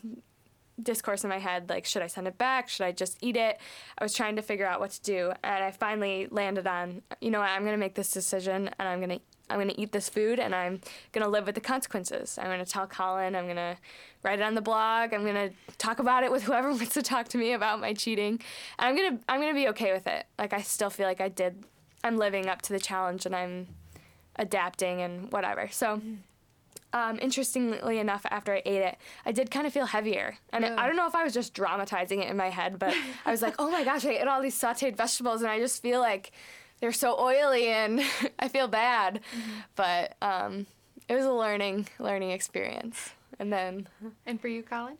discourse 0.82 1.24
in 1.24 1.30
my 1.30 1.40
head 1.40 1.70
like, 1.70 1.86
should 1.86 2.02
I 2.02 2.08
send 2.08 2.28
it 2.28 2.38
back? 2.38 2.70
Should 2.70 2.86
I 2.86 2.92
just 2.92 3.18
eat 3.22 3.36
it? 3.36 3.60
I 3.98 4.04
was 4.04 4.14
trying 4.14 4.36
to 4.36 4.42
figure 4.42 4.66
out 4.66 4.80
what 4.80 4.92
to 4.92 5.02
do, 5.02 5.34
and 5.44 5.64
I 5.64 5.72
finally 5.72 6.28
landed 6.30 6.68
on, 6.68 7.02
you 7.22 7.32
know 7.32 7.40
what? 7.40 7.50
I'm 7.50 7.64
gonna 7.66 7.78
make 7.78 7.96
this 7.96 8.12
decision, 8.12 8.70
and 8.80 8.88
I'm 8.88 9.00
gonna. 9.00 9.20
I'm 9.50 9.60
gonna 9.60 9.76
eat 9.78 9.94
this 9.94 10.10
food 10.10 10.40
and 10.40 10.54
I'm 10.54 10.82
gonna 11.14 11.30
live 11.30 11.46
with 11.46 11.56
the 11.56 11.62
consequences. 11.62 12.38
I'm 12.38 12.48
gonna 12.48 12.66
tell 12.66 12.86
Colin. 12.86 13.34
I'm 13.34 13.48
gonna 13.48 13.78
write 14.22 14.40
it 14.40 14.42
on 14.42 14.56
the 14.56 14.62
blog. 14.62 15.14
I'm 15.14 15.26
gonna 15.26 15.52
talk 15.78 16.00
about 16.00 16.24
it 16.24 16.32
with 16.34 16.44
whoever 16.44 16.70
wants 16.74 16.94
to 16.96 17.02
talk 17.02 17.30
to 17.30 17.38
me 17.38 17.54
about 17.54 17.80
my 17.80 17.94
cheating. 17.94 18.42
And 18.78 18.90
I'm 18.90 18.96
gonna 18.98 19.20
I'm 19.30 19.40
gonna 19.40 19.54
be 19.54 19.70
okay 19.70 19.94
with 19.94 20.06
it. 20.06 20.26
Like 20.38 20.52
I 20.52 20.62
still 20.64 20.90
feel 20.90 21.08
like 21.08 21.22
I 21.22 21.30
did. 21.30 21.64
I'm 22.04 22.18
living 22.18 22.48
up 22.50 22.62
to 22.64 22.74
the 22.74 22.80
challenge 22.80 23.26
and 23.26 23.34
I'm 23.34 23.68
adapting 24.36 25.02
and 25.02 25.32
whatever. 25.32 25.70
So, 25.72 25.98
mm. 25.98 26.18
Um, 26.94 27.20
interestingly 27.22 28.00
enough, 28.00 28.26
after 28.32 28.54
I 28.54 28.62
ate 28.66 28.82
it, 28.82 28.98
I 29.26 29.32
did 29.32 29.52
kind 29.52 29.68
of 29.68 29.74
feel 29.74 29.86
heavier. 29.88 30.38
And 30.54 30.66
I- 30.66 30.84
I 30.84 30.88
don't 30.88 30.96
know 30.96 31.08
if 31.08 31.16
I 31.16 31.24
was 31.24 31.34
just 31.34 31.54
dramatizing 31.54 32.22
it 32.22 32.30
in 32.30 32.38
my 32.38 32.50
head, 32.50 32.80
but 32.80 32.96
I 33.26 33.32
was 33.32 33.42
like, 33.42 33.56
oh 33.60 33.70
my 33.70 33.84
gosh, 33.84 34.06
I 34.06 34.12
ate 34.12 34.28
all 34.28 34.42
these 34.42 34.60
sauteed 34.60 34.96
vegetables 34.96 35.42
and 35.42 35.52
I 35.52 35.60
just 35.60 35.82
feel 35.82 36.00
like 36.00 36.32
they're 36.80 36.92
so 36.94 37.20
oily 37.20 37.68
and 37.68 38.02
I 38.40 38.48
feel 38.48 38.68
bad. 38.68 39.20
But 39.76 40.16
um, 40.22 40.66
it 41.08 41.16
was 41.16 41.26
a 41.26 41.32
learning 41.34 41.88
learning 42.00 42.32
experience. 42.32 43.10
And 43.40 43.52
then 43.54 43.88
And 44.26 44.40
for 44.42 44.48
you, 44.48 44.64
Colin? 44.64 44.98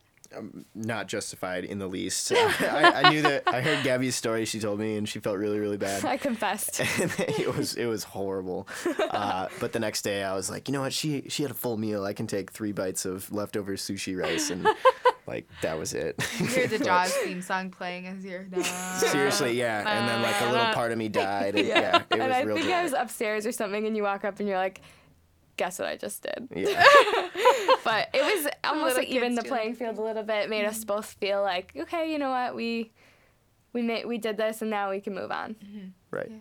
Not 0.76 1.08
justified 1.08 1.64
in 1.66 1.80
the 1.80 1.88
least. 1.88 2.32
I, 2.36 3.04
I 3.04 3.10
knew 3.10 3.22
that. 3.22 3.44
I 3.48 3.62
heard 3.62 3.84
Gabby's 3.84 4.16
story. 4.16 4.46
She 4.46 4.60
told 4.60 4.80
me, 4.80 4.98
and 4.98 5.08
she 5.08 5.20
felt 5.20 5.38
really, 5.38 5.60
really 5.60 5.78
bad. 5.78 6.06
I 6.06 6.18
confessed. 6.18 6.80
and 7.02 7.14
it 7.20 7.56
was 7.56 7.76
it 7.76 7.86
was 7.86 8.04
horrible. 8.04 8.68
Uh, 9.00 9.48
but 9.60 9.74
the 9.74 9.80
next 9.80 10.02
day, 10.02 10.24
I 10.24 10.34
was 10.36 10.50
like, 10.50 10.68
you 10.68 10.74
know 10.74 10.82
what? 10.82 10.94
She 10.94 11.24
she 11.30 11.44
had 11.44 11.52
a 11.52 11.56
full 11.56 11.78
meal. 11.78 12.04
I 12.04 12.14
can 12.14 12.28
take 12.28 12.52
three 12.52 12.72
bites 12.72 13.06
of 13.06 13.32
leftover 13.32 13.74
sushi 13.74 14.20
rice, 14.20 14.50
and 14.50 14.68
like 15.28 15.48
that 15.62 15.78
was 15.78 15.94
it. 15.94 16.16
You 16.40 16.46
hear 16.46 16.68
the 16.68 16.78
But 16.78 16.86
Jaws 16.86 17.14
theme 17.14 17.42
song 17.42 17.70
playing 17.70 18.08
as 18.08 18.24
you're 18.24 18.44
done. 18.44 18.64
Seriously, 18.64 19.58
yeah. 19.58 19.80
And 19.80 20.10
then 20.10 20.22
like 20.22 20.42
a 20.42 20.52
little 20.52 20.74
part 20.74 20.92
of 20.92 20.98
me 20.98 21.10
died. 21.10 21.56
And, 21.56 21.68
yeah. 21.68 21.98
it 21.98 22.10
was 22.12 22.20
and 22.20 22.34
I 22.34 22.42
real. 22.42 22.56
think 22.56 22.72
I 22.72 22.84
was 22.84 22.94
upstairs 22.94 23.46
or 23.46 23.52
something, 23.52 23.86
and 23.86 23.96
you 23.96 24.04
walk 24.04 24.26
up 24.26 24.40
and 24.40 24.48
you're 24.48 24.58
like, 24.58 24.82
guess 25.58 25.80
what 25.80 25.88
I 25.88 25.98
just 25.98 26.24
did. 26.24 26.48
Yeah. 26.56 26.84
but 27.84 28.10
it 28.14 28.22
was 28.22 28.48
almost 28.64 28.98
like 28.98 29.08
even 29.08 29.36
the 29.36 29.42
do 29.42 29.50
playing 29.50 29.76
field 29.76 29.98
a 29.98 30.02
little 30.02 30.24
bit 30.24 30.46
It 30.46 30.50
made 30.50 30.66
us 30.66 30.84
both 30.84 31.06
feel 31.20 31.42
like 31.42 31.74
okay 31.76 32.12
you 32.12 32.20
know 32.20 32.30
what 32.30 32.56
we 32.56 32.92
we 33.74 33.82
made 33.82 34.06
we 34.06 34.18
did 34.18 34.38
this 34.38 34.62
and 34.62 34.72
now 34.72 34.90
we 34.90 35.02
can 35.02 35.14
move 35.14 35.32
on 35.32 35.56
Right. 36.12 36.32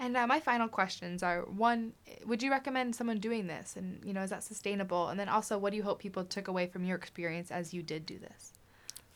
And 0.00 0.16
uh, 0.16 0.26
my 0.28 0.38
final 0.38 0.68
questions 0.68 1.24
are: 1.24 1.42
one, 1.42 1.92
would 2.24 2.40
you 2.40 2.50
recommend 2.52 2.94
someone 2.94 3.18
doing 3.18 3.48
this, 3.48 3.74
and 3.76 4.00
you 4.04 4.12
know, 4.12 4.22
is 4.22 4.30
that 4.30 4.44
sustainable? 4.44 5.08
And 5.08 5.18
then 5.18 5.28
also, 5.28 5.58
what 5.58 5.70
do 5.70 5.76
you 5.76 5.82
hope 5.82 5.98
people 5.98 6.24
took 6.24 6.46
away 6.46 6.68
from 6.68 6.84
your 6.84 6.96
experience 6.96 7.50
as 7.50 7.74
you 7.74 7.82
did 7.82 8.06
do 8.06 8.16
this? 8.16 8.52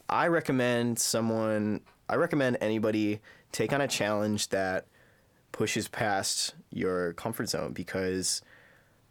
I 0.08 0.26
recommend 0.26 0.98
someone. 0.98 1.82
I 2.08 2.16
recommend 2.16 2.58
anybody 2.60 3.20
take 3.52 3.72
on 3.72 3.80
a 3.80 3.86
challenge 3.86 4.48
that 4.48 4.86
pushes 5.52 5.86
past 5.86 6.54
your 6.70 7.12
comfort 7.12 7.48
zone 7.48 7.72
because 7.72 8.42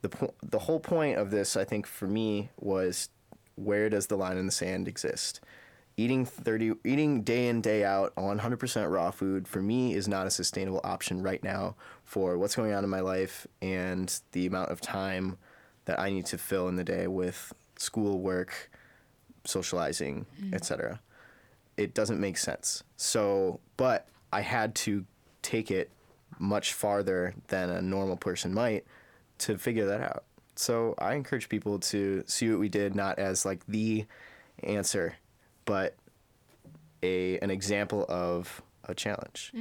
the 0.02 0.10
po- 0.10 0.34
the 0.44 0.60
whole 0.60 0.80
point 0.80 1.18
of 1.18 1.32
this, 1.32 1.56
I 1.56 1.64
think, 1.64 1.88
for 1.88 2.08
me 2.08 2.50
was 2.58 3.10
where 3.56 3.90
does 3.90 4.08
the 4.08 4.16
line 4.16 4.38
in 4.38 4.46
the 4.46 4.52
sand 4.52 4.88
exist? 4.88 5.42
eating 5.98 6.26
30 6.26 6.74
eating 6.84 7.22
day 7.22 7.48
in 7.48 7.62
day 7.62 7.84
out 7.84 8.16
100% 8.16 8.92
raw 8.92 9.12
food 9.12 9.48
for 9.48 9.62
me 9.62 9.94
is 9.94 10.08
not 10.08 10.28
a 10.28 10.32
sustainable 10.32 10.82
option 10.84 11.22
right 11.22 11.44
now 11.44 11.76
for 12.04 12.38
what's 12.38 12.56
going 12.56 12.74
on 12.74 12.84
in 12.84 12.90
my 12.90 13.02
life 13.02 13.46
and 13.62 14.22
the 14.32 14.46
amount 14.46 14.72
of 14.72 14.82
time 14.82 15.38
that 15.86 16.00
I 16.00 16.10
need 16.10 16.26
to 16.28 16.38
fill 16.38 16.68
in 16.68 16.76
the 16.76 16.84
day 16.84 17.08
with 17.08 17.54
school 17.78 18.20
work, 18.20 18.72
socializing, 19.46 20.26
mm. 20.42 20.54
etc. 20.54 21.00
It 21.78 21.94
doesn't 21.94 22.20
make 22.20 22.38
sense. 22.38 22.84
So, 22.98 23.60
but 23.78 24.08
I 24.32 24.42
had 24.42 24.76
to 24.76 25.06
take 25.42 25.72
it 25.72 25.92
much 26.40 26.74
farther 26.74 27.34
than 27.48 27.70
a 27.70 27.82
normal 27.82 28.16
person 28.16 28.54
might 28.54 28.86
to 29.41 29.58
figure 29.58 29.86
that 29.86 30.01
out. 30.01 30.23
So, 30.56 30.95
I 30.97 31.13
encourage 31.15 31.49
people 31.49 31.80
to 31.80 32.23
see 32.27 32.49
what 32.49 32.60
we 32.60 32.69
did 32.69 32.95
not 32.95 33.19
as 33.19 33.45
like 33.45 33.65
the 33.67 34.06
answer, 34.63 35.15
but 35.65 35.95
a 37.04 37.39
an 37.39 37.51
example 37.51 38.06
of 38.10 38.62
a 38.86 38.93
challenge. 38.93 39.51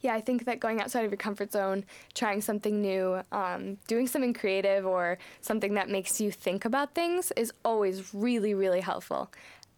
Yeah, 0.00 0.14
I 0.14 0.20
think 0.20 0.46
that 0.46 0.58
going 0.58 0.80
outside 0.80 1.04
of 1.04 1.12
your 1.12 1.16
comfort 1.16 1.52
zone, 1.52 1.84
trying 2.12 2.40
something 2.40 2.82
new, 2.82 3.22
um, 3.30 3.76
doing 3.86 4.08
something 4.08 4.34
creative 4.34 4.84
or 4.84 5.16
something 5.40 5.74
that 5.74 5.88
makes 5.88 6.20
you 6.20 6.32
think 6.32 6.64
about 6.64 6.92
things 6.92 7.30
is 7.36 7.52
always 7.64 8.12
really, 8.12 8.52
really 8.52 8.80
helpful. 8.80 9.30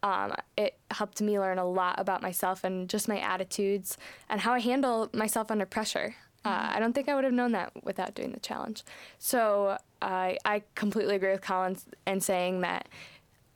Um, 0.03 0.35
it 0.57 0.79
helped 0.91 1.21
me 1.21 1.39
learn 1.39 1.59
a 1.59 1.67
lot 1.67 2.01
about 2.01 2.23
myself 2.23 2.65
and 2.65 2.89
just 2.89 3.07
my 3.07 3.19
attitudes 3.19 3.99
and 4.29 4.41
how 4.41 4.55
I 4.55 4.61
handle 4.61 5.11
myself 5.13 5.51
under 5.51 5.67
pressure. 5.67 6.15
Uh, 6.45 6.73
I 6.75 6.79
don't 6.79 6.93
think 6.93 7.09
I 7.09 7.15
would 7.15 7.25
have 7.25 7.33
known 7.33 7.53
that 7.53 7.73
without 7.85 8.15
doing 8.15 8.33
the 8.33 8.41
challenge. 8.41 8.85
So 9.19 9.79
I 10.03 10.39
I 10.45 10.63
completely 10.75 11.17
agree 11.17 11.31
with 11.31 11.41
Collins 11.41 11.87
in 12.07 12.21
saying 12.21 12.61
that 12.61 12.89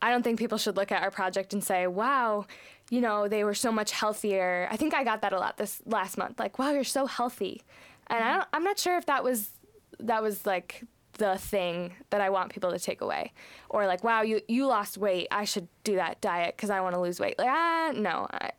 I 0.00 0.10
don't 0.10 0.22
think 0.22 0.38
people 0.38 0.58
should 0.58 0.76
look 0.76 0.92
at 0.92 1.02
our 1.02 1.10
project 1.10 1.52
and 1.52 1.62
say, 1.62 1.86
wow, 1.86 2.46
you 2.90 3.00
know, 3.00 3.28
they 3.28 3.44
were 3.44 3.54
so 3.54 3.72
much 3.72 3.90
healthier. 3.90 4.68
I 4.70 4.76
think 4.76 4.94
I 4.94 5.04
got 5.04 5.22
that 5.22 5.32
a 5.32 5.38
lot 5.38 5.56
this 5.56 5.82
last 5.86 6.16
month. 6.16 6.38
Like, 6.38 6.58
wow, 6.58 6.70
you're 6.70 6.84
so 6.84 7.06
healthy. 7.06 7.62
And 8.06 8.22
I 8.22 8.34
don't, 8.34 8.48
I'm 8.52 8.64
not 8.64 8.78
sure 8.78 8.96
if 8.96 9.06
that 9.06 9.24
was, 9.24 9.50
that 9.98 10.22
was 10.22 10.46
like 10.46 10.84
the 11.14 11.36
thing 11.36 11.94
that 12.10 12.20
I 12.20 12.30
want 12.30 12.52
people 12.52 12.70
to 12.70 12.78
take 12.78 13.00
away. 13.00 13.32
Or 13.68 13.86
like, 13.86 14.04
wow, 14.04 14.22
you, 14.22 14.40
you 14.48 14.66
lost 14.66 14.96
weight. 14.96 15.28
I 15.30 15.44
should 15.44 15.68
do 15.84 15.96
that 15.96 16.20
diet 16.20 16.56
because 16.56 16.70
I 16.70 16.80
want 16.80 16.94
to 16.94 17.00
lose 17.00 17.20
weight. 17.20 17.38
Like, 17.38 17.48
ah, 17.50 17.92
no, 17.94 18.28
I, 18.30 18.50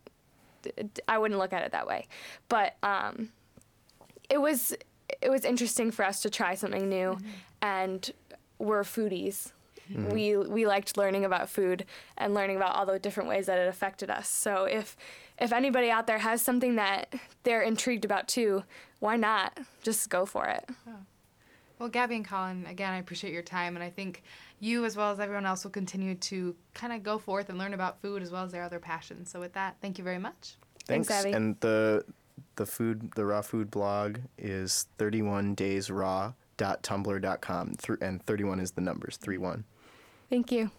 I 1.08 1.18
wouldn't 1.18 1.40
look 1.40 1.52
at 1.52 1.64
it 1.64 1.72
that 1.72 1.86
way. 1.86 2.06
But 2.48 2.76
um, 2.82 3.30
it 4.30 4.38
was, 4.38 4.74
it 5.20 5.28
was 5.30 5.44
interesting 5.44 5.90
for 5.90 6.04
us 6.04 6.22
to 6.22 6.30
try 6.30 6.54
something 6.54 6.88
new. 6.88 7.10
Mm-hmm. 7.10 7.28
And 7.62 8.10
we're 8.58 8.82
foodies 8.82 9.52
mm-hmm. 9.92 10.10
we 10.10 10.36
we 10.36 10.66
liked 10.66 10.96
learning 10.96 11.24
about 11.24 11.48
food 11.48 11.84
and 12.16 12.34
learning 12.34 12.56
about 12.56 12.74
all 12.74 12.86
the 12.86 12.98
different 12.98 13.28
ways 13.28 13.46
that 13.46 13.58
it 13.58 13.68
affected 13.68 14.10
us. 14.10 14.28
So 14.28 14.64
if 14.64 14.96
if 15.38 15.52
anybody 15.52 15.90
out 15.90 16.06
there 16.06 16.18
has 16.18 16.42
something 16.42 16.76
that 16.76 17.14
they're 17.42 17.62
intrigued 17.62 18.04
about 18.04 18.28
too, 18.28 18.64
why 18.98 19.16
not 19.16 19.58
just 19.82 20.08
go 20.10 20.26
for 20.26 20.46
it? 20.46 20.68
Well, 21.78 21.88
Gabby 21.88 22.16
and 22.16 22.28
Colin, 22.28 22.66
again, 22.66 22.92
I 22.92 22.98
appreciate 22.98 23.32
your 23.32 23.42
time, 23.42 23.74
and 23.74 23.82
I 23.82 23.88
think 23.88 24.22
you, 24.58 24.84
as 24.84 24.98
well 24.98 25.12
as 25.12 25.18
everyone 25.18 25.46
else, 25.46 25.64
will 25.64 25.70
continue 25.70 26.14
to 26.14 26.54
kind 26.74 26.92
of 26.92 27.02
go 27.02 27.16
forth 27.16 27.48
and 27.48 27.56
learn 27.56 27.72
about 27.72 28.02
food 28.02 28.22
as 28.22 28.30
well 28.30 28.44
as 28.44 28.52
their 28.52 28.62
other 28.62 28.78
passions. 28.78 29.30
So, 29.30 29.40
with 29.40 29.54
that, 29.54 29.76
thank 29.80 29.96
you 29.96 30.04
very 30.04 30.18
much. 30.18 30.56
Thanks, 30.84 31.10
Abby. 31.10 31.32
And 31.32 31.58
the 31.60 32.04
the 32.56 32.66
food 32.66 33.12
the 33.14 33.24
raw 33.24 33.42
food 33.42 33.70
blog 33.70 34.18
is 34.38 34.86
31daysraw.tumblr.com 34.98 37.74
Th- 37.76 37.98
and 38.00 38.26
31 38.26 38.58
is 38.60 38.72
the 38.72 38.80
numbers 38.80 39.16
31. 39.16 39.64
Thank 40.28 40.50
you. 40.52 40.70